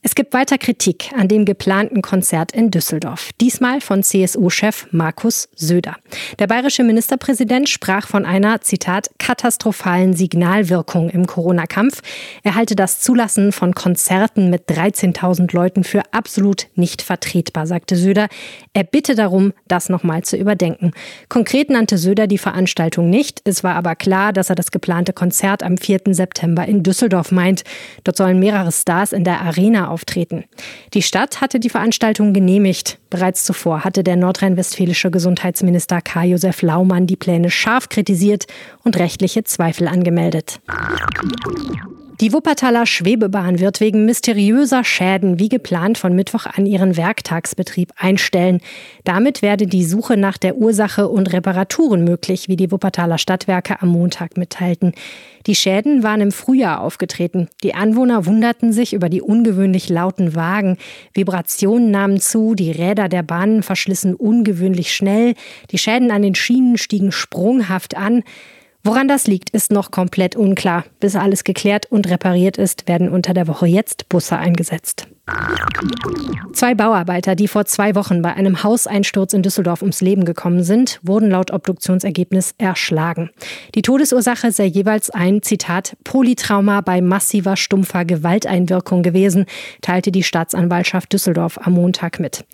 Es 0.06 0.14
gibt 0.14 0.34
weiter 0.34 0.58
Kritik 0.58 1.12
an 1.16 1.28
dem 1.28 1.46
geplanten 1.46 2.02
Konzert 2.02 2.52
in 2.52 2.70
Düsseldorf. 2.70 3.30
Diesmal 3.40 3.80
von 3.80 4.02
CSU-Chef 4.02 4.86
Markus 4.90 5.48
Söder. 5.56 5.96
Der 6.38 6.46
bayerische 6.46 6.84
Ministerpräsident 6.84 7.70
sprach 7.70 8.06
von 8.06 8.26
einer, 8.26 8.60
Zitat, 8.60 9.08
katastrophalen 9.18 10.12
Signalwirkung 10.12 11.08
im 11.08 11.26
Corona-Kampf. 11.26 12.02
Er 12.42 12.54
halte 12.54 12.76
das 12.76 13.00
Zulassen 13.00 13.50
von 13.50 13.74
Konzerten 13.74 14.50
mit 14.50 14.68
13.000 14.68 15.54
Leuten 15.56 15.84
für 15.84 16.02
absolut 16.12 16.66
nicht 16.74 17.00
vertretbar, 17.00 17.66
sagte 17.66 17.96
Söder. 17.96 18.28
Er 18.74 18.84
bitte 18.84 19.14
darum, 19.14 19.54
das 19.68 19.88
nochmal 19.88 20.20
zu 20.20 20.36
überdenken. 20.36 20.92
Konkret 21.30 21.70
nannte 21.70 21.96
Söder 21.96 22.26
die 22.26 22.36
Veranstaltung 22.36 23.08
nicht. 23.08 23.40
Es 23.44 23.64
war 23.64 23.74
aber 23.74 23.96
klar, 23.96 24.34
dass 24.34 24.50
er 24.50 24.54
das 24.54 24.70
geplante 24.70 25.14
Konzert 25.14 25.62
am 25.62 25.78
4. 25.78 26.00
September 26.10 26.66
in 26.66 26.82
Düsseldorf 26.82 27.32
meint. 27.32 27.64
Dort 28.04 28.18
sollen 28.18 28.38
mehrere 28.38 28.70
Stars 28.70 29.14
in 29.14 29.24
der 29.24 29.40
Arena 29.40 29.93
auftreten. 29.94 30.44
Die 30.92 31.02
Stadt 31.02 31.40
hatte 31.40 31.60
die 31.60 31.70
Veranstaltung 31.70 32.34
genehmigt. 32.34 32.98
Bereits 33.08 33.44
zuvor 33.44 33.84
hatte 33.84 34.02
der 34.02 34.16
nordrhein-westfälische 34.16 35.10
Gesundheitsminister 35.10 36.02
Karl-Josef 36.02 36.62
Laumann 36.62 37.06
die 37.06 37.16
Pläne 37.16 37.50
scharf 37.50 37.88
kritisiert 37.88 38.46
und 38.82 38.98
rechtliche 38.98 39.44
Zweifel 39.44 39.86
angemeldet. 39.88 40.60
Die 42.20 42.32
Wuppertaler 42.32 42.86
Schwebebahn 42.86 43.58
wird 43.58 43.80
wegen 43.80 44.04
mysteriöser 44.04 44.84
Schäden 44.84 45.40
wie 45.40 45.48
geplant 45.48 45.98
von 45.98 46.14
Mittwoch 46.14 46.46
an 46.46 46.64
ihren 46.64 46.96
Werktagsbetrieb 46.96 47.92
einstellen. 47.96 48.60
Damit 49.02 49.42
werde 49.42 49.66
die 49.66 49.84
Suche 49.84 50.16
nach 50.16 50.38
der 50.38 50.56
Ursache 50.56 51.08
und 51.08 51.32
Reparaturen 51.32 52.04
möglich, 52.04 52.48
wie 52.48 52.54
die 52.54 52.70
Wuppertaler 52.70 53.18
Stadtwerke 53.18 53.82
am 53.82 53.88
Montag 53.88 54.36
mitteilten. 54.36 54.92
Die 55.48 55.56
Schäden 55.56 56.04
waren 56.04 56.20
im 56.20 56.30
Frühjahr 56.30 56.82
aufgetreten. 56.82 57.48
Die 57.64 57.74
Anwohner 57.74 58.26
wunderten 58.26 58.72
sich 58.72 58.92
über 58.92 59.08
die 59.08 59.20
ungewöhnlich 59.20 59.88
lauten 59.88 60.36
Wagen. 60.36 60.78
Vibrationen 61.14 61.90
nahmen 61.90 62.20
zu, 62.20 62.54
die 62.54 62.70
Räder 62.70 63.08
der 63.08 63.24
Bahnen 63.24 63.64
verschlissen 63.64 64.14
ungewöhnlich 64.14 64.94
schnell, 64.94 65.34
die 65.72 65.78
Schäden 65.78 66.12
an 66.12 66.22
den 66.22 66.36
Schienen 66.36 66.78
stiegen 66.78 67.10
sprunghaft 67.10 67.96
an. 67.96 68.22
Woran 68.86 69.08
das 69.08 69.26
liegt, 69.26 69.48
ist 69.48 69.72
noch 69.72 69.90
komplett 69.90 70.36
unklar. 70.36 70.84
Bis 71.00 71.16
alles 71.16 71.42
geklärt 71.42 71.86
und 71.90 72.06
repariert 72.10 72.58
ist, 72.58 72.86
werden 72.86 73.08
unter 73.08 73.32
der 73.32 73.48
Woche 73.48 73.66
jetzt 73.66 74.10
Busse 74.10 74.36
eingesetzt. 74.36 75.08
Zwei 76.52 76.74
Bauarbeiter, 76.74 77.34
die 77.34 77.48
vor 77.48 77.64
zwei 77.64 77.94
Wochen 77.94 78.20
bei 78.20 78.34
einem 78.34 78.62
Hauseinsturz 78.62 79.32
in 79.32 79.42
Düsseldorf 79.42 79.80
ums 79.80 80.02
Leben 80.02 80.24
gekommen 80.24 80.62
sind, 80.62 81.00
wurden 81.02 81.30
laut 81.30 81.50
Obduktionsergebnis 81.50 82.54
erschlagen. 82.58 83.30
Die 83.74 83.82
Todesursache 83.82 84.52
sei 84.52 84.66
jeweils 84.66 85.10
ein, 85.10 85.42
Zitat, 85.42 85.96
Polytrauma 86.04 86.82
bei 86.82 87.00
massiver 87.00 87.56
stumpfer 87.56 88.04
Gewalteinwirkung 88.04 89.02
gewesen, 89.02 89.46
teilte 89.80 90.12
die 90.12 90.22
Staatsanwaltschaft 90.22 91.12
Düsseldorf 91.12 91.58
am 91.62 91.72
Montag 91.72 92.20
mit. 92.20 92.44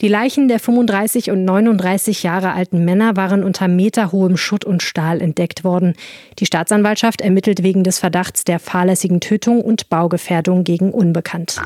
Die 0.00 0.08
Leichen 0.08 0.48
der 0.48 0.58
35 0.58 1.30
und 1.30 1.44
39 1.44 2.24
Jahre 2.24 2.52
alten 2.52 2.84
Männer 2.84 3.16
waren 3.16 3.44
unter 3.44 3.68
meterhohem 3.68 4.36
Schutt 4.36 4.64
und 4.64 4.82
Stahl 4.82 5.20
entdeckt 5.20 5.64
worden. 5.64 5.94
Die 6.38 6.46
Staatsanwaltschaft 6.46 7.20
ermittelt 7.20 7.62
wegen 7.62 7.84
des 7.84 8.00
Verdachts 8.00 8.44
der 8.44 8.58
fahrlässigen 8.58 9.20
Tötung 9.20 9.62
und 9.62 9.88
Baugefährdung 9.88 10.64
gegen 10.64 10.90
Unbekannt. 10.90 11.60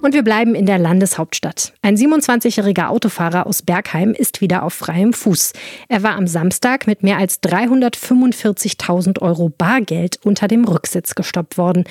Und 0.00 0.14
wir 0.14 0.22
bleiben 0.22 0.54
in 0.54 0.66
der 0.66 0.78
Landeshauptstadt. 0.78 1.72
Ein 1.82 1.96
27-jähriger 1.96 2.88
Autofahrer 2.88 3.46
aus 3.46 3.62
Bergheim 3.62 4.12
ist 4.12 4.40
wieder 4.40 4.62
auf 4.62 4.74
freiem 4.74 5.12
Fuß. 5.12 5.52
Er 5.88 6.02
war 6.02 6.16
am 6.16 6.26
Samstag 6.26 6.86
mit 6.86 7.02
mehr 7.02 7.18
als 7.18 7.42
345.000 7.42 9.20
Euro 9.20 9.48
Bargeld 9.48 10.18
unter 10.24 10.48
dem 10.48 10.64
Rücksitz 10.64 11.14
gestoppt 11.14 11.58
worden. 11.58 11.84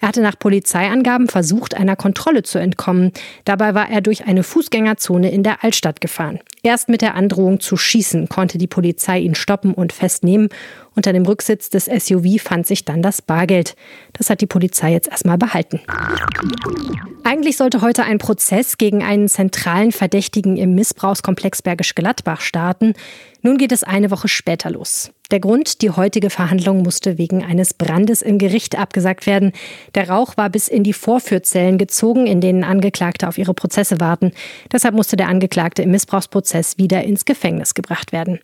Er 0.00 0.08
hatte 0.08 0.20
nach 0.20 0.38
Polizeiangaben 0.38 1.28
versucht, 1.28 1.74
einer 1.74 1.96
Kontrolle 1.96 2.42
zu 2.42 2.58
entkommen. 2.58 3.12
Dabei 3.44 3.74
war 3.74 3.88
er 3.88 4.00
durch 4.00 4.26
eine 4.26 4.42
Fußgängerzone 4.42 5.30
in 5.30 5.42
der 5.42 5.64
Altstadt 5.64 6.00
gefahren. 6.00 6.40
Erst 6.62 6.88
mit 6.88 7.02
der 7.02 7.14
Androhung 7.14 7.60
zu 7.60 7.76
schießen 7.76 8.28
konnte 8.28 8.58
die 8.58 8.66
Polizei 8.66 9.18
ihn 9.18 9.34
stoppen 9.34 9.74
und 9.74 9.92
festnehmen. 9.92 10.48
Unter 10.96 11.12
dem 11.12 11.26
Rücksitz 11.26 11.70
des 11.70 11.86
SUV 11.86 12.40
fand 12.40 12.66
sich 12.66 12.84
dann 12.84 13.02
das 13.02 13.20
Bargeld. 13.20 13.74
Das 14.12 14.30
hat 14.30 14.40
die 14.40 14.46
Polizei 14.46 14.92
jetzt 14.92 15.08
erstmal 15.08 15.38
behalten. 15.38 15.80
Eigentlich 17.24 17.56
sollte 17.56 17.80
heute 17.80 18.04
ein 18.04 18.18
Prozess 18.18 18.78
gegen 18.78 19.02
einen 19.02 19.28
zentralen 19.28 19.92
Verdächtigen 19.92 20.56
im 20.56 20.74
Missbrauchskomplex 20.74 21.62
Bergisch 21.62 21.94
Gladbach 21.94 22.40
starten. 22.40 22.94
Nun 23.46 23.58
geht 23.58 23.72
es 23.72 23.84
eine 23.84 24.10
Woche 24.10 24.26
später 24.26 24.70
los. 24.70 25.12
Der 25.30 25.38
Grund, 25.38 25.82
die 25.82 25.90
heutige 25.90 26.30
Verhandlung 26.30 26.82
musste 26.82 27.18
wegen 27.18 27.44
eines 27.44 27.74
Brandes 27.74 28.22
im 28.22 28.38
Gericht 28.38 28.78
abgesagt 28.78 29.26
werden. 29.26 29.52
Der 29.94 30.08
Rauch 30.08 30.38
war 30.38 30.48
bis 30.48 30.66
in 30.66 30.82
die 30.82 30.94
Vorführzellen 30.94 31.76
gezogen, 31.76 32.26
in 32.26 32.40
denen 32.40 32.64
Angeklagte 32.64 33.28
auf 33.28 33.36
ihre 33.36 33.52
Prozesse 33.52 34.00
warten. 34.00 34.32
Deshalb 34.72 34.94
musste 34.94 35.16
der 35.16 35.28
Angeklagte 35.28 35.82
im 35.82 35.90
Missbrauchsprozess 35.90 36.78
wieder 36.78 37.04
ins 37.04 37.26
Gefängnis 37.26 37.74
gebracht 37.74 38.12
werden. 38.12 38.40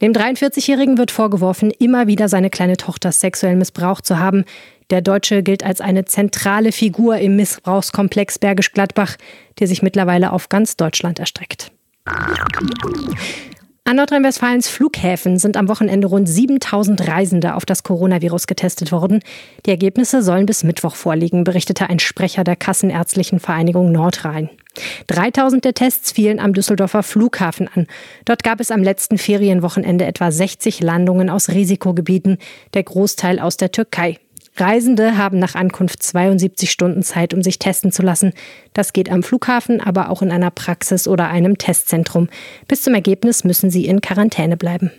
Dem 0.00 0.12
43-Jährigen 0.12 0.98
wird 0.98 1.10
vorgeworfen, 1.10 1.72
immer 1.72 2.06
wieder 2.06 2.28
seine 2.28 2.48
kleine 2.48 2.76
Tochter 2.76 3.10
sexuell 3.10 3.56
missbraucht 3.56 4.06
zu 4.06 4.20
haben. 4.20 4.44
Der 4.90 5.00
Deutsche 5.00 5.42
gilt 5.42 5.64
als 5.64 5.80
eine 5.80 6.04
zentrale 6.04 6.70
Figur 6.70 7.16
im 7.16 7.34
Missbrauchskomplex 7.34 8.38
Bergisch 8.38 8.72
Gladbach, 8.72 9.16
der 9.58 9.66
sich 9.66 9.82
mittlerweile 9.82 10.30
auf 10.30 10.48
ganz 10.48 10.76
Deutschland 10.76 11.18
erstreckt. 11.18 11.72
An 13.86 13.96
Nordrhein-Westfalens 13.96 14.66
Flughäfen 14.66 15.38
sind 15.38 15.58
am 15.58 15.68
Wochenende 15.68 16.06
rund 16.06 16.26
7000 16.26 17.06
Reisende 17.06 17.54
auf 17.54 17.66
das 17.66 17.82
Coronavirus 17.82 18.46
getestet 18.46 18.92
worden. 18.92 19.20
Die 19.66 19.70
Ergebnisse 19.70 20.22
sollen 20.22 20.46
bis 20.46 20.64
Mittwoch 20.64 20.94
vorliegen, 20.94 21.44
berichtete 21.44 21.90
ein 21.90 21.98
Sprecher 21.98 22.44
der 22.44 22.56
Kassenärztlichen 22.56 23.40
Vereinigung 23.40 23.92
Nordrhein. 23.92 24.48
3000 25.08 25.66
der 25.66 25.74
Tests 25.74 26.12
fielen 26.12 26.40
am 26.40 26.54
Düsseldorfer 26.54 27.02
Flughafen 27.02 27.68
an. 27.68 27.86
Dort 28.24 28.42
gab 28.42 28.58
es 28.60 28.70
am 28.70 28.82
letzten 28.82 29.18
Ferienwochenende 29.18 30.06
etwa 30.06 30.32
60 30.32 30.80
Landungen 30.80 31.28
aus 31.28 31.50
Risikogebieten, 31.50 32.38
der 32.72 32.84
Großteil 32.84 33.38
aus 33.38 33.58
der 33.58 33.70
Türkei. 33.70 34.18
Reisende 34.56 35.18
haben 35.18 35.38
nach 35.38 35.56
Ankunft 35.56 36.02
72 36.02 36.70
Stunden 36.70 37.02
Zeit, 37.02 37.34
um 37.34 37.42
sich 37.42 37.58
testen 37.58 37.90
zu 37.90 38.02
lassen. 38.02 38.32
Das 38.72 38.92
geht 38.92 39.10
am 39.10 39.22
Flughafen, 39.22 39.80
aber 39.80 40.10
auch 40.10 40.22
in 40.22 40.30
einer 40.30 40.50
Praxis 40.50 41.08
oder 41.08 41.28
einem 41.28 41.58
Testzentrum. 41.58 42.28
Bis 42.68 42.82
zum 42.82 42.94
Ergebnis 42.94 43.42
müssen 43.42 43.70
sie 43.70 43.86
in 43.86 44.00
Quarantäne 44.00 44.56
bleiben. 44.56 44.92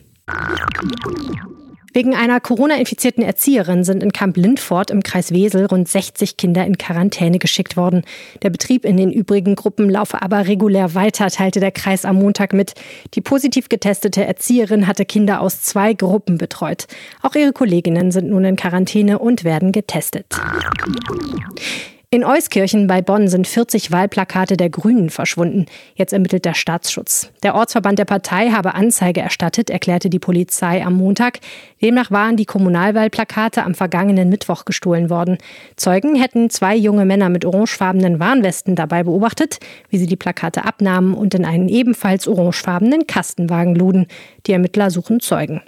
Wegen 1.96 2.14
einer 2.14 2.42
Corona-infizierten 2.42 3.24
Erzieherin 3.24 3.86
sind 3.86 4.04
in 4.04 4.12
Camp 4.12 4.36
Lindfort 4.36 4.92
im 4.92 5.02
Kreis 5.02 5.32
Wesel 5.32 5.66
rund 5.66 5.88
60 5.88 6.36
Kinder 6.36 6.66
in 6.66 6.78
Quarantäne 6.78 7.40
geschickt 7.40 7.78
worden. 7.78 8.02
Der 8.42 8.50
Betrieb 8.50 8.84
in 8.84 8.98
den 8.98 9.14
übrigen 9.14 9.56
Gruppen 9.56 9.90
laufe 9.90 10.22
aber 10.22 10.46
regulär 10.46 10.94
weiter, 10.94 11.30
teilte 11.30 11.62
der 11.62 11.72
Kreis 11.72 12.04
am 12.04 12.18
Montag 12.18 12.52
mit. 12.52 12.74
Die 13.14 13.22
positiv 13.22 13.70
getestete 13.70 14.26
Erzieherin 14.26 14.88
hatte 14.88 15.06
Kinder 15.06 15.40
aus 15.40 15.62
zwei 15.62 15.94
Gruppen 15.94 16.38
betreut. 16.38 16.88
Auch 17.22 17.34
ihre 17.34 17.54
Kolleginnen 17.54 18.12
sind 18.12 18.30
nun 18.30 18.44
in 18.44 18.58
Quarantäne 18.58 19.18
und 19.18 19.46
werden 19.46 19.72
getestet. 19.72 20.26
In 22.16 22.24
Euskirchen 22.24 22.88
bei 22.88 23.02
Bonn 23.02 23.28
sind 23.28 23.46
40 23.46 23.92
Wahlplakate 23.92 24.56
der 24.56 24.70
Grünen 24.70 25.10
verschwunden. 25.10 25.66
Jetzt 25.96 26.14
ermittelt 26.14 26.46
der 26.46 26.54
Staatsschutz. 26.54 27.30
Der 27.44 27.56
Ortsverband 27.56 28.00
der 28.00 28.06
Partei 28.06 28.52
habe 28.52 28.74
Anzeige 28.74 29.20
erstattet, 29.20 29.70
erklärte 29.70 30.10
die 30.10 30.18
Polizei 30.18 30.82
am 30.82 30.94
Montag. 30.94 31.40
Demnach 31.82 32.12
waren 32.12 32.38
die 32.38 32.46
Kommunalwahlplakate 32.46 33.64
am 33.64 33.76
vergangenen 33.76 34.30
Mittwoch 34.30 34.64
gestohlen 34.64 35.10
worden. 35.10 35.40
Zeugen 35.76 36.16
hätten 36.16 36.50
zwei 36.50 36.78
junge 36.78 37.04
Männer 37.04 37.28
mit 37.28 37.44
orangefarbenen 37.44 38.18
Warnwesten 38.18 38.76
dabei 38.78 39.04
beobachtet, 39.04 39.60
wie 39.90 39.98
sie 39.98 40.08
die 40.08 40.16
Plakate 40.16 40.64
abnahmen 40.64 41.16
und 41.16 41.34
in 41.34 41.44
einen 41.44 41.68
ebenfalls 41.68 42.30
orangefarbenen 42.30 43.08
Kastenwagen 43.08 43.76
luden. 43.76 44.08
Die 44.48 44.54
Ermittler 44.54 44.90
suchen 44.90 45.20
Zeugen. 45.20 45.64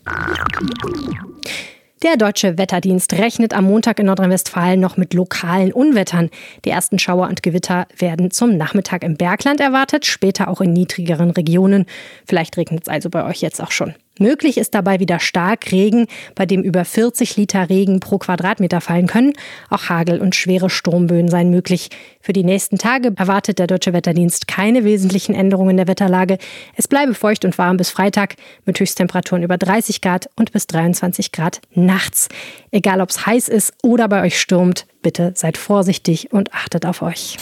Der 2.03 2.15
Deutsche 2.15 2.59
Wetterdienst 2.59 3.13
rechnet 3.13 3.55
am 3.55 3.65
Montag 3.65 3.97
in 3.97 4.05
Nordrhein-Westfalen 4.05 4.79
noch 4.79 4.97
mit 4.97 5.15
lokalen 5.15 5.73
Unwettern. 5.73 6.29
Die 6.63 6.69
ersten 6.69 6.99
Schauer 6.99 7.27
und 7.27 7.41
Gewitter 7.41 7.87
werden 7.97 8.29
zum 8.29 8.55
Nachmittag 8.55 9.03
im 9.03 9.17
Bergland 9.17 9.59
erwartet, 9.59 10.05
später 10.05 10.47
auch 10.47 10.61
in 10.61 10.73
niedrigeren 10.73 11.31
Regionen. 11.31 11.87
Vielleicht 12.27 12.55
regnet 12.55 12.83
es 12.83 12.87
also 12.87 13.09
bei 13.09 13.25
euch 13.25 13.41
jetzt 13.41 13.59
auch 13.63 13.71
schon. 13.71 13.95
Möglich 14.19 14.57
ist 14.57 14.73
dabei 14.73 14.99
wieder 14.99 15.19
stark 15.19 15.71
Regen, 15.71 16.07
bei 16.35 16.45
dem 16.45 16.63
über 16.63 16.85
40 16.85 17.37
Liter 17.37 17.69
Regen 17.69 17.99
pro 17.99 18.17
Quadratmeter 18.17 18.81
fallen 18.81 19.07
können. 19.07 19.33
Auch 19.69 19.89
Hagel 19.89 20.19
und 20.19 20.35
schwere 20.35 20.69
Sturmböen 20.69 21.27
seien 21.29 21.49
möglich. 21.49 21.89
Für 22.21 22.33
die 22.33 22.43
nächsten 22.43 22.77
Tage 22.77 23.13
erwartet 23.15 23.59
der 23.59 23.67
Deutsche 23.67 23.93
Wetterdienst 23.93 24.47
keine 24.47 24.83
wesentlichen 24.83 25.35
Änderungen 25.35 25.77
der 25.77 25.87
Wetterlage. 25.87 26.37
Es 26.75 26.87
bleibe 26.87 27.13
feucht 27.13 27.45
und 27.45 27.57
warm 27.57 27.77
bis 27.77 27.89
Freitag 27.89 28.35
mit 28.65 28.79
Höchsttemperaturen 28.79 29.43
über 29.43 29.57
30 29.57 30.01
Grad 30.01 30.29
und 30.35 30.51
bis 30.51 30.67
23 30.67 31.31
Grad 31.31 31.61
nachts. 31.73 32.29
Egal 32.71 33.01
ob 33.01 33.09
es 33.09 33.25
heiß 33.25 33.47
ist 33.47 33.73
oder 33.83 34.07
bei 34.07 34.23
euch 34.23 34.39
stürmt, 34.39 34.85
bitte 35.01 35.31
seid 35.35 35.57
vorsichtig 35.57 36.31
und 36.33 36.53
achtet 36.53 36.85
auf 36.85 37.01
euch. 37.01 37.37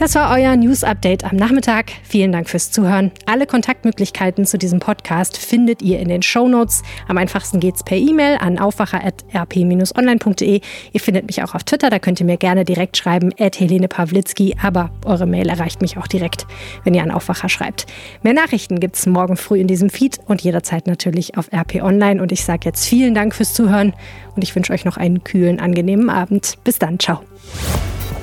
Das 0.00 0.14
war 0.14 0.34
euer 0.34 0.56
News 0.56 0.82
Update 0.82 1.24
am 1.24 1.36
Nachmittag. 1.36 1.92
Vielen 2.04 2.32
Dank 2.32 2.48
fürs 2.48 2.70
Zuhören. 2.70 3.12
Alle 3.26 3.44
Kontaktmöglichkeiten 3.44 4.46
zu 4.46 4.56
diesem 4.56 4.80
Podcast 4.80 5.36
findet 5.36 5.82
ihr 5.82 5.98
in 5.98 6.08
den 6.08 6.22
Show 6.22 6.48
Notes. 6.48 6.82
Am 7.06 7.18
einfachsten 7.18 7.60
geht's 7.60 7.84
per 7.84 7.98
E-Mail 7.98 8.38
an 8.38 8.58
aufwacher.rp-online.de. 8.58 10.62
Ihr 10.92 11.00
findet 11.00 11.26
mich 11.26 11.42
auch 11.42 11.54
auf 11.54 11.64
Twitter, 11.64 11.90
da 11.90 11.98
könnt 11.98 12.18
ihr 12.18 12.24
mir 12.24 12.38
gerne 12.38 12.64
direkt 12.64 12.96
schreiben, 12.96 13.30
Helene 13.36 13.88
Pawlitzki, 13.88 14.56
aber 14.62 14.90
eure 15.04 15.26
Mail 15.26 15.50
erreicht 15.50 15.82
mich 15.82 15.98
auch 15.98 16.06
direkt, 16.06 16.46
wenn 16.84 16.94
ihr 16.94 17.02
an 17.02 17.10
Aufwacher 17.10 17.50
schreibt. 17.50 17.84
Mehr 18.22 18.32
Nachrichten 18.32 18.80
gibt's 18.80 19.04
morgen 19.04 19.36
früh 19.36 19.60
in 19.60 19.66
diesem 19.66 19.90
Feed 19.90 20.18
und 20.24 20.40
jederzeit 20.40 20.86
natürlich 20.86 21.36
auf 21.36 21.52
RP 21.52 21.82
Online. 21.82 22.22
Und 22.22 22.32
ich 22.32 22.46
sage 22.46 22.60
jetzt 22.64 22.86
vielen 22.86 23.14
Dank 23.14 23.34
fürs 23.34 23.52
Zuhören 23.52 23.92
und 24.34 24.44
ich 24.44 24.56
wünsche 24.56 24.72
euch 24.72 24.86
noch 24.86 24.96
einen 24.96 25.24
kühlen, 25.24 25.60
angenehmen 25.60 26.08
Abend. 26.08 26.56
Bis 26.64 26.78
dann, 26.78 26.98
ciao. 26.98 27.20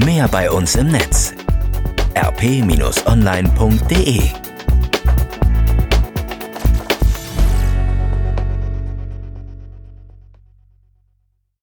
Mehr 0.04 0.28
bei 0.28 0.50
uns 0.50 0.76
im 0.76 0.88
Netz 0.88 1.36
rp-online.de 2.22 4.08